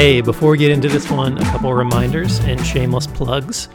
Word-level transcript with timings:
Hey, 0.00 0.22
before 0.22 0.52
we 0.52 0.56
get 0.56 0.70
into 0.70 0.88
this 0.88 1.10
one, 1.10 1.36
a 1.36 1.44
couple 1.44 1.74
reminders 1.74 2.38
and 2.38 2.58
shameless 2.64 3.06
plugs. 3.06 3.68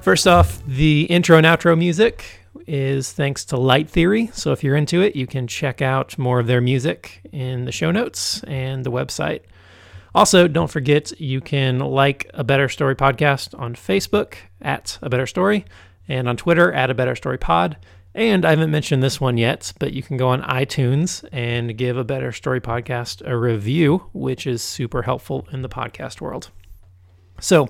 First 0.00 0.28
off, 0.28 0.64
the 0.64 1.06
intro 1.06 1.36
and 1.36 1.44
outro 1.44 1.76
music 1.76 2.24
is 2.68 3.10
thanks 3.10 3.44
to 3.46 3.56
Light 3.56 3.90
Theory. 3.90 4.30
So 4.32 4.52
if 4.52 4.62
you're 4.62 4.76
into 4.76 5.02
it, 5.02 5.16
you 5.16 5.26
can 5.26 5.48
check 5.48 5.82
out 5.82 6.16
more 6.16 6.38
of 6.38 6.46
their 6.46 6.60
music 6.60 7.22
in 7.32 7.64
the 7.64 7.72
show 7.72 7.90
notes 7.90 8.44
and 8.44 8.84
the 8.84 8.92
website. 8.92 9.40
Also, 10.14 10.46
don't 10.46 10.70
forget 10.70 11.20
you 11.20 11.40
can 11.40 11.80
like 11.80 12.30
A 12.32 12.44
Better 12.44 12.68
Story 12.68 12.94
podcast 12.94 13.58
on 13.58 13.74
Facebook 13.74 14.34
at 14.60 15.00
A 15.02 15.10
Better 15.10 15.26
Story 15.26 15.64
and 16.06 16.28
on 16.28 16.36
Twitter 16.36 16.72
at 16.72 16.90
A 16.90 16.94
Better 16.94 17.16
Story 17.16 17.38
Pod. 17.38 17.76
And 18.14 18.44
I 18.44 18.50
haven't 18.50 18.70
mentioned 18.70 19.02
this 19.02 19.20
one 19.20 19.38
yet, 19.38 19.72
but 19.78 19.94
you 19.94 20.02
can 20.02 20.18
go 20.18 20.28
on 20.28 20.42
iTunes 20.42 21.26
and 21.32 21.76
give 21.78 21.96
A 21.96 22.04
Better 22.04 22.30
Story 22.30 22.60
podcast 22.60 23.26
a 23.26 23.36
review, 23.36 24.04
which 24.12 24.46
is 24.46 24.62
super 24.62 25.02
helpful 25.02 25.48
in 25.50 25.62
the 25.62 25.68
podcast 25.68 26.20
world. 26.20 26.50
So, 27.40 27.68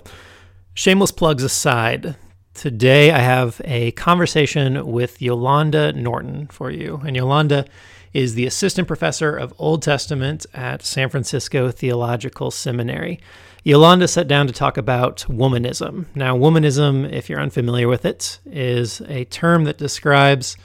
shameless 0.74 1.12
plugs 1.12 1.44
aside, 1.44 2.16
today 2.54 3.12
I 3.12 3.20
have 3.20 3.60
a 3.64 3.92
conversation 3.92 4.84
with 4.86 5.22
Yolanda 5.22 5.92
Norton 5.92 6.48
for 6.48 6.72
you. 6.72 7.00
And 7.06 7.14
Yolanda 7.14 7.64
is 8.12 8.34
the 8.34 8.46
assistant 8.46 8.88
professor 8.88 9.36
of 9.36 9.54
Old 9.58 9.82
Testament 9.82 10.44
at 10.52 10.82
San 10.82 11.08
Francisco 11.08 11.70
Theological 11.70 12.50
Seminary. 12.50 13.20
Yolanda 13.64 14.08
sat 14.08 14.26
down 14.26 14.48
to 14.48 14.52
talk 14.52 14.76
about 14.76 15.18
womanism. 15.28 16.06
Now, 16.16 16.36
womanism, 16.36 17.10
if 17.12 17.30
you're 17.30 17.40
unfamiliar 17.40 17.86
with 17.86 18.04
it, 18.04 18.40
is 18.44 19.00
a 19.02 19.24
term 19.26 19.64
that 19.64 19.78
describes 19.78 20.56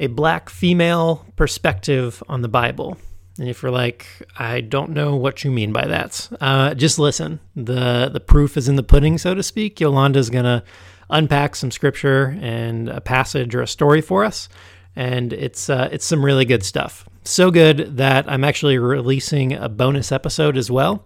a 0.00 0.06
black 0.06 0.48
female 0.48 1.26
perspective 1.36 2.22
on 2.26 2.40
the 2.40 2.48
Bible. 2.48 2.96
And 3.38 3.50
if 3.50 3.62
you're 3.62 3.70
like, 3.70 4.06
I 4.38 4.62
don't 4.62 4.90
know 4.90 5.14
what 5.14 5.44
you 5.44 5.50
mean 5.50 5.72
by 5.72 5.86
that, 5.88 6.28
uh, 6.40 6.74
just 6.74 6.98
listen. 6.98 7.38
the 7.54 8.08
The 8.10 8.20
proof 8.20 8.56
is 8.56 8.66
in 8.68 8.76
the 8.76 8.82
pudding, 8.82 9.18
so 9.18 9.34
to 9.34 9.42
speak. 9.42 9.78
Yolanda's 9.78 10.30
gonna 10.30 10.64
unpack 11.10 11.54
some 11.54 11.70
scripture 11.70 12.38
and 12.40 12.88
a 12.88 13.00
passage 13.00 13.54
or 13.54 13.60
a 13.60 13.66
story 13.66 14.00
for 14.00 14.24
us, 14.24 14.48
and 14.96 15.34
it's 15.34 15.68
uh, 15.68 15.88
it's 15.92 16.06
some 16.06 16.24
really 16.24 16.46
good 16.46 16.64
stuff. 16.64 17.06
So 17.24 17.50
good 17.50 17.98
that 17.98 18.28
I'm 18.28 18.42
actually 18.42 18.78
releasing 18.78 19.52
a 19.52 19.68
bonus 19.68 20.10
episode 20.10 20.56
as 20.56 20.70
well 20.70 21.04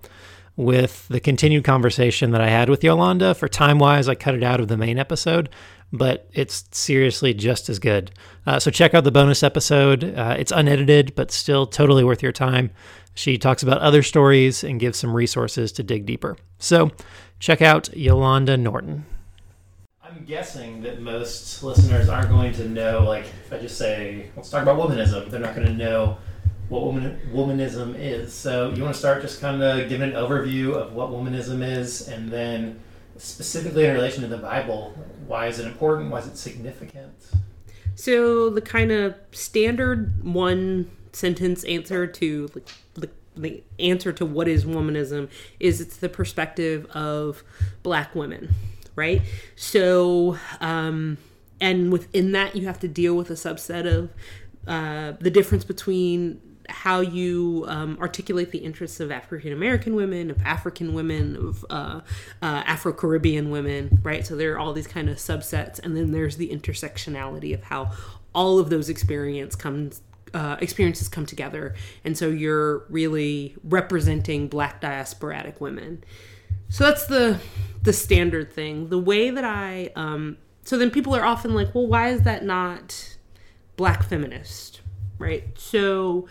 with 0.56 1.08
the 1.08 1.20
continued 1.20 1.64
conversation 1.64 2.30
that 2.32 2.40
I 2.40 2.48
had 2.48 2.68
with 2.68 2.84
Yolanda. 2.84 3.34
For 3.34 3.48
time 3.48 3.78
wise, 3.78 4.08
I 4.08 4.14
cut 4.14 4.34
it 4.34 4.42
out 4.42 4.60
of 4.60 4.68
the 4.68 4.76
main 4.76 4.98
episode, 4.98 5.48
but 5.92 6.28
it's 6.32 6.64
seriously 6.72 7.34
just 7.34 7.68
as 7.68 7.78
good. 7.78 8.10
Uh, 8.46 8.58
so 8.58 8.70
check 8.70 8.94
out 8.94 9.04
the 9.04 9.10
bonus 9.10 9.42
episode. 9.42 10.04
Uh, 10.16 10.36
it's 10.38 10.52
unedited, 10.52 11.14
but 11.14 11.30
still 11.30 11.66
totally 11.66 12.04
worth 12.04 12.22
your 12.22 12.32
time. 12.32 12.70
She 13.14 13.38
talks 13.38 13.62
about 13.62 13.78
other 13.78 14.02
stories 14.02 14.64
and 14.64 14.80
gives 14.80 14.98
some 14.98 15.14
resources 15.14 15.72
to 15.72 15.82
dig 15.82 16.06
deeper. 16.06 16.36
So 16.58 16.90
check 17.38 17.60
out 17.60 17.94
Yolanda 17.96 18.56
Norton. 18.56 19.06
I'm 20.02 20.24
guessing 20.24 20.82
that 20.82 21.00
most 21.00 21.62
listeners 21.62 22.08
aren't 22.08 22.28
going 22.28 22.52
to 22.54 22.68
know, 22.68 23.04
like, 23.04 23.24
if 23.24 23.52
I 23.52 23.58
just 23.58 23.78
say, 23.78 24.30
let's 24.36 24.50
talk 24.50 24.62
about 24.62 24.78
womanism, 24.78 25.30
they're 25.30 25.40
not 25.40 25.54
going 25.54 25.66
to 25.66 25.72
know 25.72 26.18
what 26.72 26.84
woman, 26.84 27.20
womanism 27.32 27.94
is. 27.98 28.32
So, 28.32 28.70
you 28.70 28.82
want 28.82 28.94
to 28.94 28.98
start 28.98 29.20
just 29.20 29.40
kind 29.42 29.62
of 29.62 29.88
giving 29.90 30.10
an 30.10 30.16
overview 30.16 30.74
of 30.74 30.94
what 30.94 31.10
womanism 31.10 31.62
is, 31.62 32.08
and 32.08 32.30
then 32.30 32.80
specifically 33.18 33.84
in 33.84 33.94
relation 33.94 34.22
to 34.22 34.28
the 34.28 34.38
Bible, 34.38 34.94
why 35.26 35.48
is 35.48 35.58
it 35.58 35.66
important? 35.66 36.10
Why 36.10 36.20
is 36.20 36.26
it 36.26 36.38
significant? 36.38 37.12
So, 37.94 38.48
the 38.48 38.62
kind 38.62 38.90
of 38.90 39.14
standard 39.32 40.24
one 40.24 40.90
sentence 41.12 41.62
answer 41.64 42.06
to 42.06 42.48
the, 42.94 43.10
the 43.36 43.62
answer 43.78 44.10
to 44.14 44.24
what 44.24 44.48
is 44.48 44.64
womanism 44.64 45.28
is 45.60 45.78
it's 45.78 45.98
the 45.98 46.08
perspective 46.08 46.86
of 46.92 47.44
black 47.82 48.14
women 48.14 48.54
right? 48.94 49.22
So, 49.56 50.36
um, 50.60 51.16
and 51.60 51.90
within 51.90 52.32
that, 52.32 52.56
you 52.56 52.66
have 52.66 52.78
to 52.80 52.88
deal 52.88 53.14
with 53.14 53.30
a 53.30 53.34
subset 53.34 53.86
of 53.86 54.10
uh, 54.66 55.16
the 55.18 55.30
difference 55.30 55.64
between 55.64 56.40
how 56.68 57.00
you 57.00 57.64
um, 57.68 57.98
articulate 58.00 58.50
the 58.50 58.58
interests 58.58 59.00
of 59.00 59.10
African 59.10 59.52
American 59.52 59.94
women, 59.94 60.30
of 60.30 60.40
African 60.42 60.94
women, 60.94 61.36
of 61.36 61.64
uh, 61.70 62.00
uh, 62.40 62.62
Afro 62.66 62.92
Caribbean 62.92 63.50
women, 63.50 63.98
right? 64.02 64.26
So 64.26 64.36
there 64.36 64.54
are 64.54 64.58
all 64.58 64.72
these 64.72 64.86
kind 64.86 65.08
of 65.08 65.16
subsets, 65.16 65.78
and 65.78 65.96
then 65.96 66.12
there's 66.12 66.36
the 66.36 66.48
intersectionality 66.48 67.54
of 67.54 67.64
how 67.64 67.92
all 68.34 68.58
of 68.58 68.70
those 68.70 68.88
experience 68.88 69.54
comes. 69.54 70.02
Uh, 70.34 70.56
experiences 70.62 71.10
come 71.10 71.26
together, 71.26 71.74
and 72.04 72.16
so 72.16 72.26
you're 72.28 72.86
really 72.88 73.54
representing 73.64 74.48
Black 74.48 74.80
diasporatic 74.80 75.60
women. 75.60 76.02
So 76.70 76.84
that's 76.84 77.04
the 77.04 77.38
the 77.82 77.92
standard 77.92 78.50
thing. 78.50 78.88
The 78.88 78.98
way 78.98 79.28
that 79.28 79.44
I 79.44 79.90
um 79.94 80.38
so 80.64 80.78
then 80.78 80.90
people 80.90 81.14
are 81.14 81.24
often 81.24 81.54
like, 81.54 81.74
"Well, 81.74 81.86
why 81.86 82.08
is 82.08 82.22
that 82.22 82.44
not 82.44 83.16
black 83.76 84.02
feminist?" 84.04 84.81
Right? 85.22 85.56
So 85.56 86.26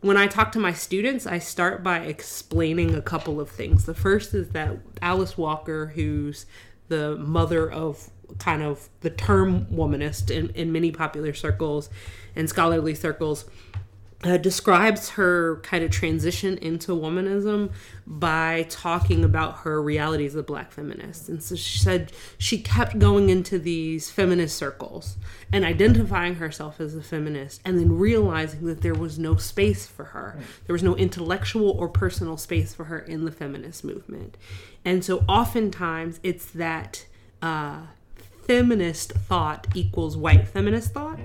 when 0.00 0.18
I 0.18 0.26
talk 0.26 0.52
to 0.52 0.58
my 0.58 0.74
students, 0.74 1.26
I 1.26 1.38
start 1.38 1.82
by 1.82 2.00
explaining 2.00 2.94
a 2.94 3.00
couple 3.00 3.40
of 3.40 3.48
things. 3.48 3.86
The 3.86 3.94
first 3.94 4.34
is 4.34 4.50
that 4.50 4.76
Alice 5.00 5.38
Walker, 5.38 5.92
who's 5.94 6.44
the 6.88 7.16
mother 7.16 7.70
of 7.70 8.10
kind 8.38 8.62
of 8.62 8.90
the 9.00 9.10
term 9.10 9.64
womanist 9.66 10.30
in, 10.30 10.50
in 10.50 10.72
many 10.72 10.90
popular 10.90 11.32
circles 11.32 11.88
and 12.36 12.48
scholarly 12.48 12.94
circles, 12.94 13.46
uh, 14.24 14.38
describes 14.38 15.10
her 15.10 15.56
kind 15.62 15.84
of 15.84 15.90
transition 15.90 16.56
into 16.58 16.92
womanism 16.92 17.70
by 18.06 18.66
talking 18.70 19.22
about 19.22 19.58
her 19.58 19.82
reality 19.82 20.24
as 20.24 20.34
a 20.34 20.42
black 20.42 20.72
feminist. 20.72 21.28
And 21.28 21.42
so 21.42 21.54
she 21.56 21.78
said 21.78 22.10
she 22.38 22.58
kept 22.58 22.98
going 22.98 23.28
into 23.28 23.58
these 23.58 24.10
feminist 24.10 24.56
circles 24.56 25.16
and 25.52 25.64
identifying 25.64 26.36
herself 26.36 26.80
as 26.80 26.96
a 26.96 27.02
feminist 27.02 27.60
and 27.66 27.78
then 27.78 27.98
realizing 27.98 28.64
that 28.64 28.80
there 28.80 28.94
was 28.94 29.18
no 29.18 29.36
space 29.36 29.86
for 29.86 30.04
her. 30.04 30.38
There 30.66 30.72
was 30.72 30.82
no 30.82 30.96
intellectual 30.96 31.70
or 31.70 31.88
personal 31.88 32.38
space 32.38 32.72
for 32.72 32.84
her 32.84 32.98
in 32.98 33.26
the 33.26 33.32
feminist 33.32 33.84
movement. 33.84 34.38
And 34.86 35.04
so 35.04 35.24
oftentimes 35.28 36.18
it's 36.22 36.46
that 36.46 37.04
uh, 37.42 37.80
feminist 38.46 39.12
thought 39.12 39.66
equals 39.74 40.16
white 40.16 40.48
feminist 40.48 40.92
thought 40.92 41.18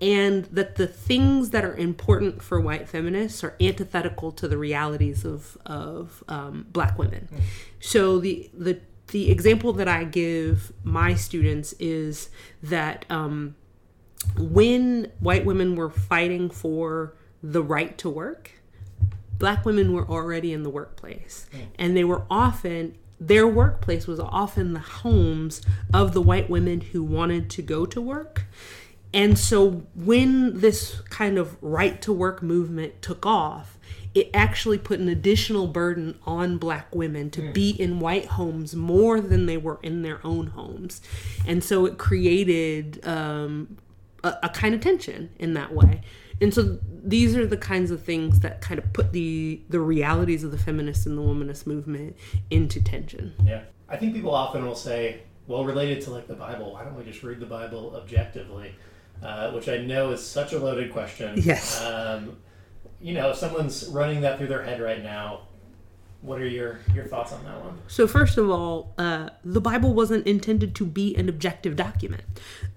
and 0.00 0.44
that 0.46 0.76
the 0.76 0.86
things 0.86 1.50
that 1.50 1.64
are 1.64 1.74
important 1.74 2.42
for 2.42 2.60
white 2.60 2.88
feminists 2.88 3.42
are 3.42 3.56
antithetical 3.60 4.30
to 4.32 4.48
the 4.48 4.56
realities 4.56 5.24
of 5.24 5.58
of 5.66 6.22
um, 6.28 6.66
black 6.72 6.98
women. 6.98 7.28
Mm. 7.32 7.40
So 7.80 8.18
the 8.18 8.50
the 8.54 8.80
the 9.08 9.30
example 9.30 9.72
that 9.72 9.88
I 9.88 10.04
give 10.04 10.72
my 10.84 11.14
students 11.14 11.72
is 11.80 12.28
that 12.62 13.04
um, 13.08 13.56
when 14.36 15.10
white 15.20 15.44
women 15.44 15.76
were 15.76 15.90
fighting 15.90 16.50
for 16.50 17.14
the 17.42 17.62
right 17.62 17.96
to 17.98 18.10
work, 18.10 18.52
black 19.38 19.64
women 19.64 19.92
were 19.92 20.06
already 20.06 20.52
in 20.52 20.62
the 20.62 20.70
workplace, 20.70 21.46
mm. 21.52 21.66
and 21.78 21.96
they 21.96 22.04
were 22.04 22.24
often 22.30 22.96
their 23.20 23.48
workplace 23.48 24.06
was 24.06 24.20
often 24.20 24.74
the 24.74 24.80
homes 24.80 25.60
of 25.92 26.12
the 26.12 26.22
white 26.22 26.48
women 26.48 26.80
who 26.80 27.02
wanted 27.02 27.50
to 27.50 27.62
go 27.62 27.84
to 27.84 28.00
work. 28.00 28.44
And 29.12 29.38
so 29.38 29.86
when 29.94 30.60
this 30.60 31.00
kind 31.08 31.38
of 31.38 31.56
right 31.62 32.00
to 32.02 32.12
work 32.12 32.42
movement 32.42 33.00
took 33.00 33.24
off, 33.24 33.78
it 34.14 34.30
actually 34.34 34.78
put 34.78 35.00
an 35.00 35.08
additional 35.08 35.66
burden 35.66 36.18
on 36.26 36.58
black 36.58 36.94
women 36.94 37.30
to 37.30 37.52
be 37.52 37.70
in 37.70 38.00
white 38.00 38.26
homes 38.26 38.74
more 38.74 39.20
than 39.20 39.46
they 39.46 39.56
were 39.56 39.78
in 39.82 40.02
their 40.02 40.20
own 40.24 40.48
homes. 40.48 41.00
And 41.46 41.62
so 41.62 41.86
it 41.86 41.98
created 41.98 43.00
um, 43.06 43.78
a, 44.24 44.34
a 44.44 44.48
kind 44.48 44.74
of 44.74 44.80
tension 44.80 45.30
in 45.38 45.54
that 45.54 45.72
way. 45.72 46.02
And 46.40 46.54
so 46.54 46.78
these 46.84 47.36
are 47.36 47.46
the 47.46 47.56
kinds 47.56 47.90
of 47.90 48.02
things 48.02 48.40
that 48.40 48.60
kind 48.60 48.78
of 48.78 48.92
put 48.92 49.12
the 49.12 49.60
the 49.68 49.80
realities 49.80 50.44
of 50.44 50.52
the 50.52 50.58
feminist 50.58 51.06
and 51.06 51.18
the 51.18 51.22
womanist 51.22 51.66
movement 51.66 52.16
into 52.50 52.80
tension. 52.80 53.34
Yeah. 53.44 53.62
I 53.88 53.96
think 53.96 54.14
people 54.14 54.34
often 54.34 54.64
will 54.64 54.76
say, 54.76 55.22
well, 55.46 55.64
related 55.64 56.02
to 56.02 56.10
like 56.10 56.28
the 56.28 56.34
Bible, 56.34 56.72
why 56.72 56.84
don't 56.84 56.94
we 56.94 57.04
just 57.04 57.22
read 57.22 57.40
the 57.40 57.46
Bible 57.46 57.94
objectively? 57.96 58.74
Uh, 59.22 59.50
which 59.52 59.68
I 59.68 59.78
know 59.78 60.12
is 60.12 60.24
such 60.24 60.52
a 60.52 60.58
loaded 60.58 60.92
question. 60.92 61.34
Yes. 61.36 61.82
Um, 61.82 62.36
you 63.00 63.14
know, 63.14 63.30
if 63.30 63.36
someone's 63.36 63.86
running 63.86 64.22
that 64.22 64.38
through 64.38 64.48
their 64.48 64.62
head 64.62 64.80
right 64.80 65.02
now, 65.02 65.42
what 66.20 66.40
are 66.40 66.48
your 66.48 66.80
your 66.94 67.04
thoughts 67.04 67.32
on 67.32 67.44
that 67.44 67.62
one? 67.62 67.78
So 67.86 68.08
first 68.08 68.38
of 68.38 68.50
all, 68.50 68.92
uh, 68.98 69.30
the 69.44 69.60
Bible 69.60 69.94
wasn't 69.94 70.26
intended 70.26 70.74
to 70.76 70.84
be 70.84 71.14
an 71.14 71.28
objective 71.28 71.76
document. 71.76 72.24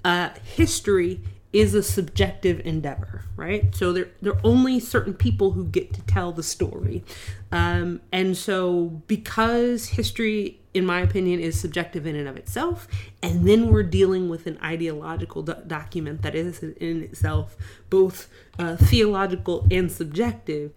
Uh, 0.06 0.30
history 0.44 1.22
is 1.54 1.74
a 1.74 1.84
subjective 1.84 2.62
endeavor, 2.66 3.26
right? 3.36 3.76
So 3.76 3.92
there, 3.92 4.10
there 4.22 4.34
are 4.34 4.42
only 4.44 4.80
certain 4.80 5.14
people 5.14 5.52
who 5.52 5.66
get 5.66 5.94
to 5.94 6.02
tell 6.04 6.32
the 6.32 6.44
story. 6.44 7.04
Um, 7.52 8.00
and 8.12 8.38
so, 8.38 9.02
because 9.08 9.88
history, 9.90 10.61
in 10.74 10.86
my 10.86 11.02
opinion, 11.02 11.40
is 11.40 11.60
subjective 11.60 12.06
in 12.06 12.16
and 12.16 12.28
of 12.28 12.38
itself, 12.38 12.88
and 13.22 13.48
then 13.48 13.68
we're 13.72 13.84
dealing 13.84 14.30
with 14.30 14.48
an 14.48 14.58
ideological 14.64 15.44
do- 15.44 15.56
document 15.68 16.22
that 16.22 16.34
is 16.36 16.64
in 16.64 17.04
itself 17.04 17.58
both 17.90 18.30
uh, 18.58 18.76
theological 18.78 19.68
and 19.70 19.92
subjective, 19.92 20.72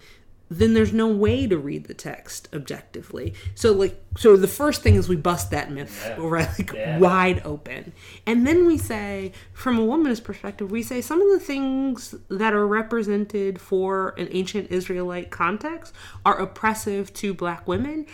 then 0.50 0.75
there's 0.75 0.93
no 0.93 1.08
way 1.08 1.46
to 1.46 1.56
read 1.56 1.85
the 1.85 1.94
text 1.94 2.49
objectively. 2.52 3.32
So 3.55 3.73
like 3.73 4.00
so 4.17 4.37
the 4.37 4.46
first 4.46 4.82
thing 4.82 4.94
is 4.94 5.08
we 5.08 5.17
bust 5.17 5.50
that 5.52 5.70
myth 5.70 6.05
Yeah. 6.06 6.17
right 6.19 6.49
like 6.58 6.73
Yeah. 6.73 6.99
wide 6.99 7.43
open. 7.44 7.93
And 8.26 8.46
then 8.46 8.67
we 8.67 8.76
say 8.79 9.32
from 9.52 9.79
a 9.79 9.85
woman's 9.85 10.20
perspective, 10.20 10.70
we 10.70 10.82
say 10.82 11.00
some 11.00 11.20
of 11.23 11.31
the 11.31 11.41
things 11.41 12.14
that 12.29 12.52
are 12.52 12.67
represented 12.67 13.61
for 13.61 14.14
an 14.19 14.29
ancient 14.32 14.70
Israelite 14.70 15.31
context 15.31 15.94
are 16.26 16.37
oppressive 16.38 17.12
to 17.14 17.32
black 17.35 17.67
women. 17.67 18.06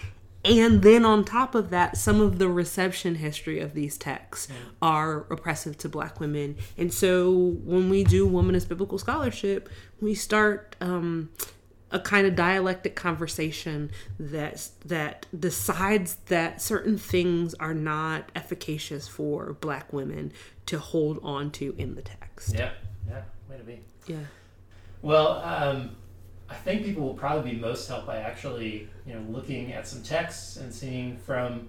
And 0.44 0.82
then 0.82 1.04
on 1.04 1.25
top 1.25 1.54
of 1.54 1.70
that, 1.70 1.96
some 1.96 2.20
of 2.20 2.38
the 2.38 2.48
reception 2.48 3.16
history 3.16 3.60
of 3.60 3.75
these 3.75 3.98
texts 3.98 4.48
are 4.81 5.26
oppressive 5.31 5.76
to 5.78 5.88
black 5.88 6.19
women. 6.19 6.56
And 6.78 6.92
so 6.92 7.31
when 7.64 7.90
we 7.90 8.04
do 8.04 8.28
womanist 8.28 8.69
biblical 8.69 8.98
scholarship, 8.98 9.69
we 10.00 10.14
start 10.14 10.76
um, 10.81 11.28
a 11.90 12.00
kind 12.00 12.26
of 12.26 12.34
dialectic 12.37 12.96
conversation 12.96 13.90
that 14.19 14.69
that 14.84 15.26
decides 15.38 16.14
that 16.26 16.62
certain 16.62 16.96
things 16.96 17.52
are 17.54 17.75
not 17.75 18.31
efficacious 18.34 19.08
for 19.08 19.54
black 19.54 19.92
women 19.92 20.32
to 20.66 20.78
hold 20.78 21.19
on 21.22 21.50
to 21.50 21.75
in 21.76 21.96
the 21.96 22.02
text. 22.02 22.54
Yeah, 22.54 22.70
yeah, 23.08 23.22
way 23.48 23.58
to 23.58 23.64
be. 23.64 23.81
Yeah. 24.06 24.19
Well, 25.02 25.42
um, 25.44 25.96
I 26.50 26.55
think 26.55 26.85
people 26.85 27.05
will 27.05 27.14
probably 27.14 27.52
be 27.52 27.58
most 27.58 27.88
helped 27.88 28.06
by 28.06 28.19
actually, 28.19 28.88
you 29.06 29.14
know, 29.14 29.20
looking 29.29 29.73
at 29.73 29.87
some 29.87 30.02
texts 30.02 30.56
and 30.56 30.75
seeing 30.75 31.17
from 31.19 31.69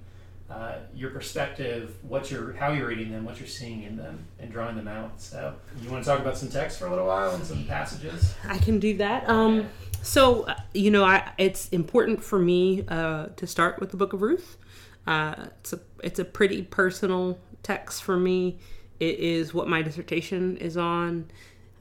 uh, 0.50 0.80
your 0.94 1.12
perspective 1.12 1.96
what 2.02 2.32
you're, 2.32 2.54
how 2.54 2.72
you're 2.72 2.88
reading 2.88 3.12
them, 3.12 3.24
what 3.24 3.40
you're 3.40 3.48
seeing 3.48 3.84
in 3.84 3.96
them, 3.96 4.26
and 4.40 4.52
drawing 4.52 4.76
them 4.76 4.88
out. 4.88 5.22
So, 5.22 5.54
you 5.82 5.90
want 5.90 6.04
to 6.04 6.10
talk 6.10 6.20
about 6.20 6.38
some 6.38 6.50
text 6.50 6.80
for 6.80 6.88
a 6.88 6.90
little 6.90 7.06
while 7.06 7.34
and 7.36 7.46
some 7.46 7.66
passages? 7.66 8.34
I 8.46 8.58
can 8.58 8.80
do 8.80 8.98
that. 8.98 9.30
Um, 9.30 9.70
so 10.02 10.44
uh, 10.44 10.56
you 10.74 10.92
know, 10.92 11.04
I 11.04 11.32
it's 11.38 11.70
important 11.70 12.24
for 12.24 12.40
me 12.40 12.84
uh, 12.88 13.28
to 13.36 13.48
start 13.48 13.80
with 13.80 13.92
the 13.92 13.98
Book 13.98 14.14
of 14.14 14.22
Ruth. 14.22 14.58
Uh, 15.06 15.48
it's 15.60 15.74
a 15.74 15.80
it's 16.04 16.20
a 16.20 16.26
pretty 16.26 16.64
personal 16.64 17.40
text 17.64 18.04
for 18.04 18.18
me. 18.18 18.58
It 19.00 19.20
is 19.20 19.54
what 19.54 19.68
my 19.68 19.82
dissertation 19.82 20.58
is 20.58 20.78
on. 20.78 21.32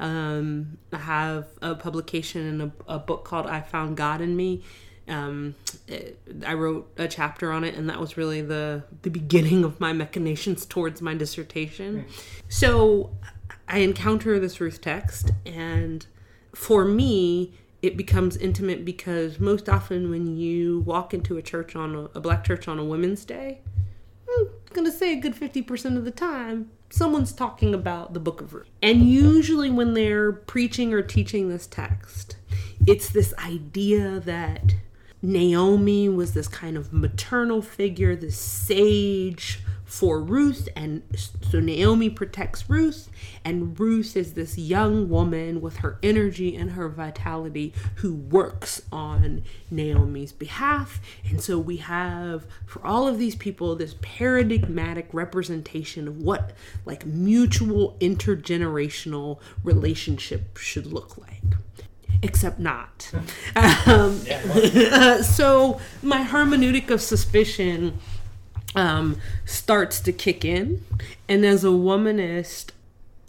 Um, 0.00 0.78
I 0.92 0.98
have 0.98 1.46
a 1.62 1.74
publication 1.76 2.46
in 2.46 2.60
a, 2.88 2.94
a 2.94 2.98
book 2.98 3.24
called 3.24 3.46
"I 3.46 3.60
Found 3.60 3.96
God 3.96 4.20
in 4.20 4.34
Me." 4.34 4.62
Um, 5.08 5.54
it- 5.86 6.18
I 6.46 6.54
wrote 6.54 6.90
a 6.96 7.06
chapter 7.08 7.52
on 7.52 7.64
it, 7.64 7.74
and 7.76 7.88
that 7.90 8.00
was 8.00 8.16
really 8.16 8.40
the 8.42 8.82
the 9.02 9.10
beginning 9.10 9.62
of 9.64 9.78
my 9.78 9.92
machinations 9.92 10.64
towards 10.66 11.00
my 11.02 11.14
dissertation. 11.14 12.06
So 12.48 13.10
I 13.68 13.78
encounter 13.78 14.40
this 14.40 14.60
Ruth 14.60 14.80
text, 14.80 15.30
and 15.46 16.06
for 16.54 16.84
me, 16.84 17.52
it 17.82 17.96
becomes 17.96 18.36
intimate 18.36 18.84
because 18.84 19.38
most 19.38 19.68
often 19.68 20.10
when 20.10 20.36
you 20.36 20.80
walk 20.80 21.14
into 21.14 21.36
a 21.36 21.42
church 21.42 21.76
on 21.76 21.94
a, 21.94 22.00
a 22.16 22.20
black 22.20 22.42
church 22.44 22.68
on 22.68 22.78
a 22.78 22.84
Women's 22.84 23.24
Day, 23.24 23.60
I'm 24.28 24.48
gonna 24.72 24.90
say 24.92 25.12
a 25.12 25.16
good 25.16 25.34
50% 25.34 25.96
of 25.96 26.04
the 26.04 26.10
time, 26.10 26.70
someone's 26.90 27.32
talking 27.32 27.72
about 27.72 28.12
the 28.14 28.20
book 28.20 28.40
of 28.40 28.52
Ruth. 28.52 28.68
And 28.82 29.08
usually 29.08 29.70
when 29.70 29.94
they're 29.94 30.32
preaching 30.32 30.92
or 30.92 31.02
teaching 31.02 31.48
this 31.48 31.66
text, 31.66 32.36
it's 32.86 33.08
this 33.08 33.32
idea 33.38 34.20
that 34.20 34.74
Naomi 35.22 36.08
was 36.08 36.34
this 36.34 36.48
kind 36.48 36.76
of 36.76 36.92
maternal 36.92 37.62
figure, 37.62 38.16
this 38.16 38.36
sage 38.36 39.60
for 39.90 40.20
Ruth, 40.20 40.68
and 40.76 41.02
so 41.40 41.58
Naomi 41.58 42.08
protects 42.08 42.70
Ruth, 42.70 43.10
and 43.44 43.78
Ruth 43.78 44.16
is 44.16 44.34
this 44.34 44.56
young 44.56 45.08
woman 45.08 45.60
with 45.60 45.78
her 45.78 45.98
energy 46.00 46.54
and 46.54 46.70
her 46.70 46.88
vitality 46.88 47.74
who 47.96 48.14
works 48.14 48.82
on 48.92 49.42
Naomi's 49.68 50.30
behalf. 50.30 51.00
And 51.28 51.40
so 51.40 51.58
we 51.58 51.78
have, 51.78 52.46
for 52.66 52.86
all 52.86 53.08
of 53.08 53.18
these 53.18 53.34
people, 53.34 53.74
this 53.74 53.96
paradigmatic 54.00 55.08
representation 55.12 56.06
of 56.06 56.18
what 56.22 56.52
like 56.86 57.04
mutual 57.04 57.96
intergenerational 58.00 59.40
relationship 59.64 60.56
should 60.56 60.86
look 60.86 61.18
like 61.18 61.42
except 62.22 62.60
not. 62.60 63.10
um, 63.86 64.20
Yeah. 64.24 65.20
so 65.22 65.80
my 66.02 66.22
hermeneutic 66.22 66.90
of 66.90 67.00
suspicion 67.00 67.98
um, 68.74 69.18
starts 69.44 70.00
to 70.00 70.12
kick 70.12 70.44
in, 70.44 70.84
and 71.28 71.44
as 71.44 71.64
a 71.64 71.68
womanist, 71.68 72.70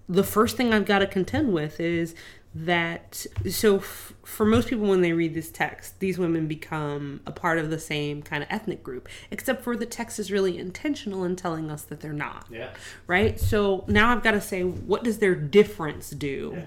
the 0.07 0.23
first 0.23 0.57
thing 0.57 0.73
I've 0.73 0.85
got 0.85 0.99
to 0.99 1.07
contend 1.07 1.53
with 1.53 1.79
is 1.79 2.13
that 2.53 3.25
so 3.49 3.77
f- 3.77 4.11
for 4.25 4.45
most 4.45 4.67
people 4.67 4.85
when 4.85 4.99
they 4.99 5.13
read 5.13 5.33
this 5.33 5.49
text 5.49 5.97
these 6.01 6.17
women 6.17 6.47
become 6.47 7.21
a 7.25 7.31
part 7.31 7.57
of 7.57 7.69
the 7.69 7.79
same 7.79 8.21
kind 8.21 8.43
of 8.43 8.49
ethnic 8.51 8.83
group 8.83 9.07
except 9.31 9.63
for 9.63 9.77
the 9.77 9.85
text 9.85 10.19
is 10.19 10.33
really 10.33 10.57
intentional 10.57 11.23
in 11.23 11.33
telling 11.37 11.71
us 11.71 11.83
that 11.83 12.01
they're 12.01 12.11
not 12.11 12.45
Yeah. 12.51 12.67
right? 13.07 13.39
So 13.39 13.85
now 13.87 14.11
I've 14.11 14.21
got 14.21 14.31
to 14.31 14.41
say, 14.41 14.63
what 14.63 15.01
does 15.05 15.19
their 15.19 15.33
difference 15.33 16.09
do 16.09 16.63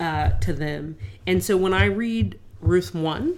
uh, 0.00 0.30
to 0.40 0.54
them? 0.54 0.96
And 1.26 1.44
so 1.44 1.54
when 1.58 1.74
I 1.74 1.84
read 1.84 2.38
Ruth 2.62 2.94
1, 2.94 3.36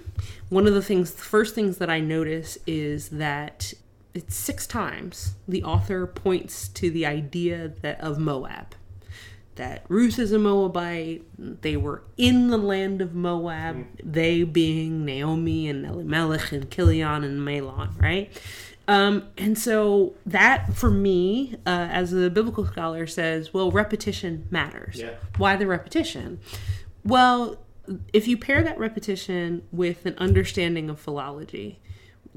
one 0.50 0.68
of 0.68 0.74
the 0.74 0.82
things, 0.82 1.14
the 1.14 1.22
first 1.24 1.52
things 1.56 1.78
that 1.78 1.90
I 1.90 1.98
notice 1.98 2.58
is 2.64 3.08
that 3.08 3.72
it's 4.14 4.34
six 4.34 4.66
times 4.66 5.34
the 5.46 5.62
author 5.62 6.06
points 6.06 6.68
to 6.68 6.90
the 6.90 7.06
idea 7.06 7.72
that 7.82 8.00
of 8.00 8.18
Moab. 8.18 8.74
That 9.56 9.84
Ruth 9.88 10.18
is 10.20 10.30
a 10.30 10.38
Moabite. 10.38 11.24
They 11.36 11.76
were 11.76 12.04
in 12.16 12.48
the 12.48 12.58
land 12.58 13.02
of 13.02 13.14
Moab. 13.14 13.86
They 14.02 14.44
being 14.44 15.04
Naomi 15.04 15.68
and 15.68 15.84
Elimelech 15.84 16.52
and 16.52 16.70
Chilion 16.70 17.24
and 17.24 17.40
Mahlon, 17.40 18.00
right? 18.00 18.30
Um, 18.86 19.24
and 19.36 19.58
so 19.58 20.14
that, 20.24 20.74
for 20.74 20.90
me, 20.90 21.56
uh, 21.66 21.88
as 21.90 22.12
a 22.12 22.30
biblical 22.30 22.66
scholar, 22.66 23.06
says, 23.06 23.52
well, 23.52 23.70
repetition 23.70 24.46
matters. 24.50 24.96
Yeah. 24.96 25.10
Why 25.36 25.56
the 25.56 25.66
repetition? 25.66 26.40
Well, 27.04 27.58
if 28.12 28.28
you 28.28 28.38
pair 28.38 28.62
that 28.62 28.78
repetition 28.78 29.62
with 29.72 30.06
an 30.06 30.14
understanding 30.18 30.88
of 30.88 30.98
philology, 31.00 31.80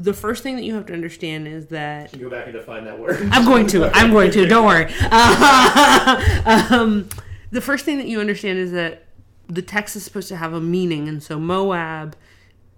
the 0.01 0.13
first 0.13 0.41
thing 0.43 0.55
that 0.55 0.63
you 0.63 0.73
have 0.75 0.85
to 0.87 0.93
understand 0.93 1.47
is 1.47 1.67
that 1.67 2.17
Go 2.19 2.29
back 2.29 2.45
and 2.45 2.53
define 2.53 2.85
that 2.85 2.99
word. 2.99 3.27
I'm 3.31 3.45
going 3.45 3.67
to. 3.67 3.89
I'm 3.95 4.11
going 4.11 4.31
to. 4.31 4.45
Don't 4.45 4.65
worry. 4.65 4.85
um, 6.71 7.07
the 7.51 7.61
first 7.61 7.85
thing 7.85 7.97
that 7.97 8.07
you 8.07 8.19
understand 8.19 8.59
is 8.59 8.71
that 8.71 9.05
the 9.47 9.61
text 9.61 9.95
is 9.95 10.03
supposed 10.03 10.27
to 10.29 10.37
have 10.37 10.53
a 10.53 10.61
meaning, 10.61 11.07
and 11.07 11.21
so 11.21 11.39
Moab 11.39 12.15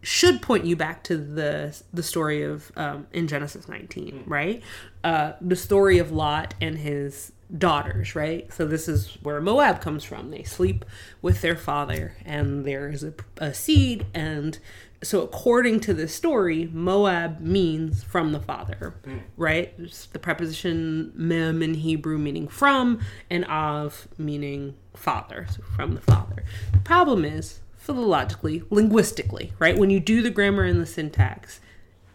should 0.02 0.42
point 0.42 0.66
you 0.66 0.76
back 0.76 1.04
to 1.04 1.16
the 1.16 1.82
the 1.94 2.04
story 2.04 2.44
of 2.44 2.72
um, 2.76 3.08
in 3.14 3.28
Genesis 3.28 3.68
19, 3.70 4.24
right? 4.28 4.62
Uh, 5.04 5.34
the 5.40 5.56
story 5.56 6.00
of 6.00 6.12
Lot 6.12 6.56
and 6.60 6.78
his 6.78 7.32
daughters, 7.58 8.16
right? 8.16 8.52
So 8.52 8.66
this 8.66 8.88
is 8.88 9.18
where 9.22 9.40
Moab 9.40 9.80
comes 9.80 10.04
from. 10.04 10.32
They 10.32 10.44
sleep 10.44 10.84
with 11.22 11.42
their 11.42 11.56
father, 11.56 12.16
and 12.26 12.66
there 12.66 12.90
is 12.90 13.04
a, 13.04 13.14
a 13.38 13.54
seed, 13.54 14.06
and 14.14 14.60
so 15.04 15.22
according 15.22 15.80
to 15.82 15.94
this 15.94 16.14
story, 16.16 16.70
Moab 16.74 17.40
means 17.40 18.04
from 18.04 18.32
the 18.32 18.40
father, 18.40 18.96
right? 19.38 19.74
It's 19.78 20.06
the 20.08 20.20
preposition 20.20 21.12
mem 21.16 21.62
in 21.62 21.76
Hebrew 21.76 22.18
meaning 22.18 22.48
from, 22.48 23.00
and 23.30 23.46
av 23.46 24.08
meaning 24.18 24.76
father, 24.96 25.46
so 25.50 25.62
from 25.76 25.96
the 25.96 26.02
father. 26.02 26.44
The 26.72 26.80
problem 26.80 27.26
is 27.26 27.60
philologically, 27.86 28.66
linguistically, 28.70 29.52
right? 29.60 29.78
When 29.78 29.90
you 29.90 30.00
do 30.00 30.22
the 30.22 30.30
grammar 30.30 30.64
and 30.64 30.80
the 30.82 30.86
syntax, 30.86 31.60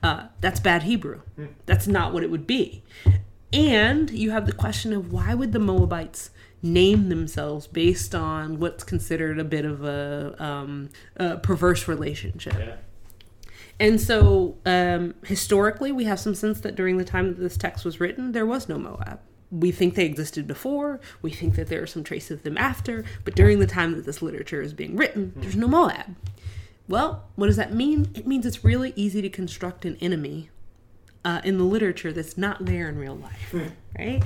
uh, 0.02 0.28
that's 0.40 0.60
bad 0.60 0.84
Hebrew. 0.84 1.20
That's 1.66 1.86
not 1.86 2.12
what 2.12 2.22
it 2.22 2.30
would 2.30 2.46
be. 2.46 2.82
And 3.52 4.10
you 4.10 4.30
have 4.30 4.46
the 4.46 4.52
question 4.52 4.92
of 4.92 5.12
why 5.12 5.34
would 5.34 5.52
the 5.52 5.58
Moabites 5.58 6.30
name 6.62 7.08
themselves 7.08 7.66
based 7.66 8.14
on 8.14 8.58
what's 8.58 8.84
considered 8.84 9.38
a 9.38 9.44
bit 9.44 9.64
of 9.64 9.84
a, 9.84 10.34
um, 10.38 10.90
a 11.16 11.38
perverse 11.38 11.88
relationship? 11.88 12.54
Yeah. 12.58 12.76
And 13.80 14.00
so, 14.00 14.56
um, 14.66 15.14
historically, 15.24 15.92
we 15.92 16.04
have 16.04 16.18
some 16.18 16.34
sense 16.34 16.60
that 16.60 16.74
during 16.74 16.98
the 16.98 17.04
time 17.04 17.28
that 17.28 17.40
this 17.40 17.56
text 17.56 17.84
was 17.84 18.00
written, 18.00 18.32
there 18.32 18.46
was 18.46 18.68
no 18.68 18.76
Moab. 18.76 19.20
We 19.50 19.70
think 19.70 19.94
they 19.94 20.04
existed 20.04 20.46
before. 20.46 21.00
We 21.22 21.30
think 21.30 21.54
that 21.54 21.68
there 21.68 21.82
are 21.82 21.86
some 21.86 22.02
traces 22.02 22.32
of 22.32 22.42
them 22.42 22.58
after. 22.58 23.04
But 23.24 23.36
during 23.36 23.60
the 23.60 23.66
time 23.66 23.94
that 23.94 24.04
this 24.04 24.20
literature 24.20 24.60
is 24.60 24.74
being 24.74 24.96
written, 24.96 25.32
there's 25.36 25.56
no 25.56 25.68
Moab. 25.68 26.16
Well, 26.88 27.24
what 27.36 27.46
does 27.46 27.56
that 27.56 27.72
mean? 27.72 28.10
It 28.14 28.26
means 28.26 28.44
it's 28.44 28.64
really 28.64 28.92
easy 28.96 29.22
to 29.22 29.28
construct 29.28 29.84
an 29.84 29.96
enemy 30.00 30.50
uh, 31.28 31.42
in 31.44 31.58
the 31.58 31.64
literature 31.64 32.10
that's 32.10 32.38
not 32.38 32.64
there 32.64 32.88
in 32.88 32.96
real 32.96 33.16
life, 33.16 33.54
right? 33.98 34.24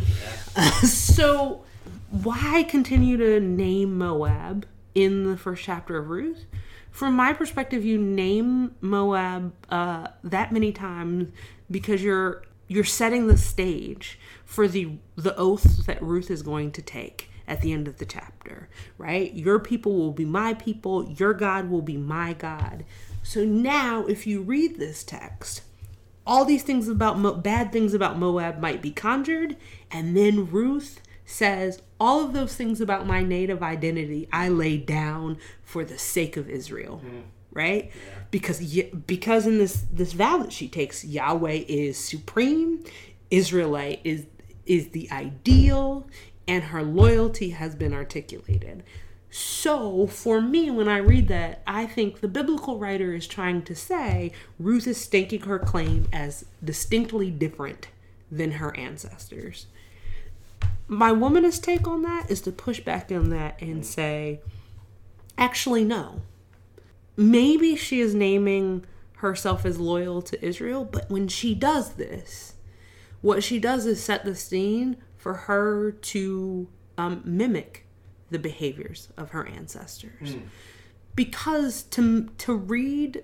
Uh, 0.55 0.71
so, 0.87 1.65
why 2.11 2.63
continue 2.63 3.17
to 3.17 3.41
name 3.41 3.99
Moab 3.99 4.67
in 4.95 5.29
the 5.29 5.37
first 5.37 5.65
chapter 5.65 5.99
of 5.99 6.11
Ruth? 6.11 6.45
From 6.93 7.15
my 7.15 7.33
perspective, 7.33 7.85
you 7.85 7.99
name 7.99 8.77
Moab 8.81 9.53
uh, 9.69 10.09
that 10.23 10.53
many 10.53 10.71
times 10.71 11.33
because 11.69 12.05
you're 12.05 12.45
you're 12.69 12.85
setting 12.85 13.27
the 13.27 13.37
stage 13.37 14.17
for 14.45 14.69
the 14.69 14.93
the 15.17 15.37
oath 15.37 15.85
that 15.87 16.01
Ruth 16.01 16.31
is 16.31 16.43
going 16.43 16.71
to 16.71 16.83
take 16.83 17.29
at 17.49 17.63
the 17.63 17.73
end 17.73 17.89
of 17.89 17.99
the 17.99 18.07
chapter, 18.07 18.69
right? 18.97 19.35
Your 19.35 19.59
people 19.59 19.97
will 19.97 20.13
be 20.13 20.25
my 20.25 20.55
people, 20.55 21.11
your 21.11 21.35
God 21.35 21.69
will 21.69 21.83
be 21.83 21.97
my 21.97 22.33
God. 22.33 22.85
So 23.25 23.45
now, 23.45 24.07
if 24.07 24.25
you 24.25 24.41
read 24.41 24.79
this 24.79 25.03
text, 25.03 25.63
all 26.27 26.45
these 26.45 26.63
things 26.63 26.89
about 26.89 27.19
Mo- 27.19 27.35
bad 27.35 27.73
things 27.73 27.95
about 27.95 28.19
Moab 28.19 28.61
might 28.61 28.81
be 28.81 28.91
conjured, 28.91 29.57
and 29.91 30.17
then 30.17 30.51
Ruth 30.51 31.01
says, 31.25 31.83
All 31.99 32.25
of 32.25 32.33
those 32.33 32.55
things 32.55 32.81
about 32.81 33.07
my 33.07 33.23
native 33.23 33.63
identity 33.63 34.29
I 34.33 34.49
lay 34.49 34.77
down 34.77 35.39
for 35.63 35.85
the 35.85 35.99
sake 35.99 36.37
of 36.37 36.49
Israel. 36.49 36.99
Hmm. 36.99 37.21
Right? 37.53 37.93
Because 38.31 38.61
because 39.07 39.47
in 39.47 39.59
this 39.59 39.85
this 39.93 40.15
vow 40.15 40.39
that 40.39 40.53
she 40.53 40.69
takes, 40.69 41.05
Yahweh 41.05 41.65
is 41.69 41.99
supreme, 41.99 42.83
Israelite 43.31 44.01
is 44.05 44.25
is 44.65 44.89
the 44.89 45.11
ideal, 45.11 46.07
and 46.49 46.65
her 46.65 46.83
loyalty 46.83 47.51
has 47.51 47.75
been 47.75 47.93
articulated. 47.93 48.85
So, 49.35 50.07
for 50.07 50.43
me, 50.43 50.71
when 50.71 50.89
I 50.89 50.99
read 50.99 51.29
that, 51.29 51.63
I 51.67 51.87
think 51.87 52.21
the 52.21 52.29
biblical 52.29 52.79
writer 52.79 53.15
is 53.15 53.27
trying 53.27 53.63
to 53.63 53.75
say 53.75 54.33
Ruth 54.59 54.87
is 54.87 55.01
staking 55.01 55.43
her 55.43 55.59
claim 55.59 56.07
as 56.13 56.45
distinctly 56.63 57.31
different 57.31 57.89
than 58.31 58.53
her 58.53 58.77
ancestors 58.77 59.67
my 60.93 61.11
womanist 61.11 61.63
take 61.63 61.89
on 61.89 62.03
that 62.03 62.31
is 62.31 62.43
to 62.43 62.53
push 62.53 62.81
back 62.81 63.11
on 63.11 63.31
that 63.31 63.61
and 63.63 63.85
say, 63.85 64.41
actually, 65.39 65.85
no. 65.85 66.21
Maybe 67.17 67.77
she 67.77 68.01
is 68.01 68.15
naming 68.15 68.85
herself 69.17 69.65
as 69.65 69.79
loyal 69.81 70.21
to 70.23 70.45
Israel, 70.45 70.85
but 70.85 71.11
when 71.11 71.29
she 71.29 71.55
does 71.55 71.95
this, 71.95 72.55
what 73.23 73.43
she 73.43 73.59
does 73.59 73.87
is 73.87 74.03
set 74.03 74.25
the 74.25 74.35
scene 74.35 74.99
for 75.17 75.35
her 75.35 75.93
to 75.93 76.69
um, 76.99 77.23
mimic 77.25 77.82
the 78.33 78.39
behaviors 78.39 79.09
of 79.17 79.31
her 79.31 79.47
ancestors. 79.47 80.35
Hmm. 80.35 80.41
Because 81.15 81.83
to 81.85 82.31
to 82.39 82.55
read 82.55 83.23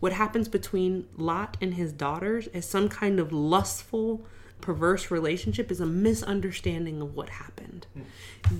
what 0.00 0.12
happens 0.12 0.48
between 0.48 1.06
Lot 1.16 1.56
and 1.60 1.74
his 1.74 1.92
daughters 1.92 2.46
as 2.48 2.66
some 2.66 2.88
kind 2.88 3.18
of 3.18 3.32
lustful, 3.32 4.24
perverse 4.60 5.10
relationship 5.10 5.70
is 5.70 5.80
a 5.80 5.86
misunderstanding 5.86 7.00
of 7.02 7.14
what 7.14 7.30
happened. 7.30 7.86
Hmm. 7.94 8.02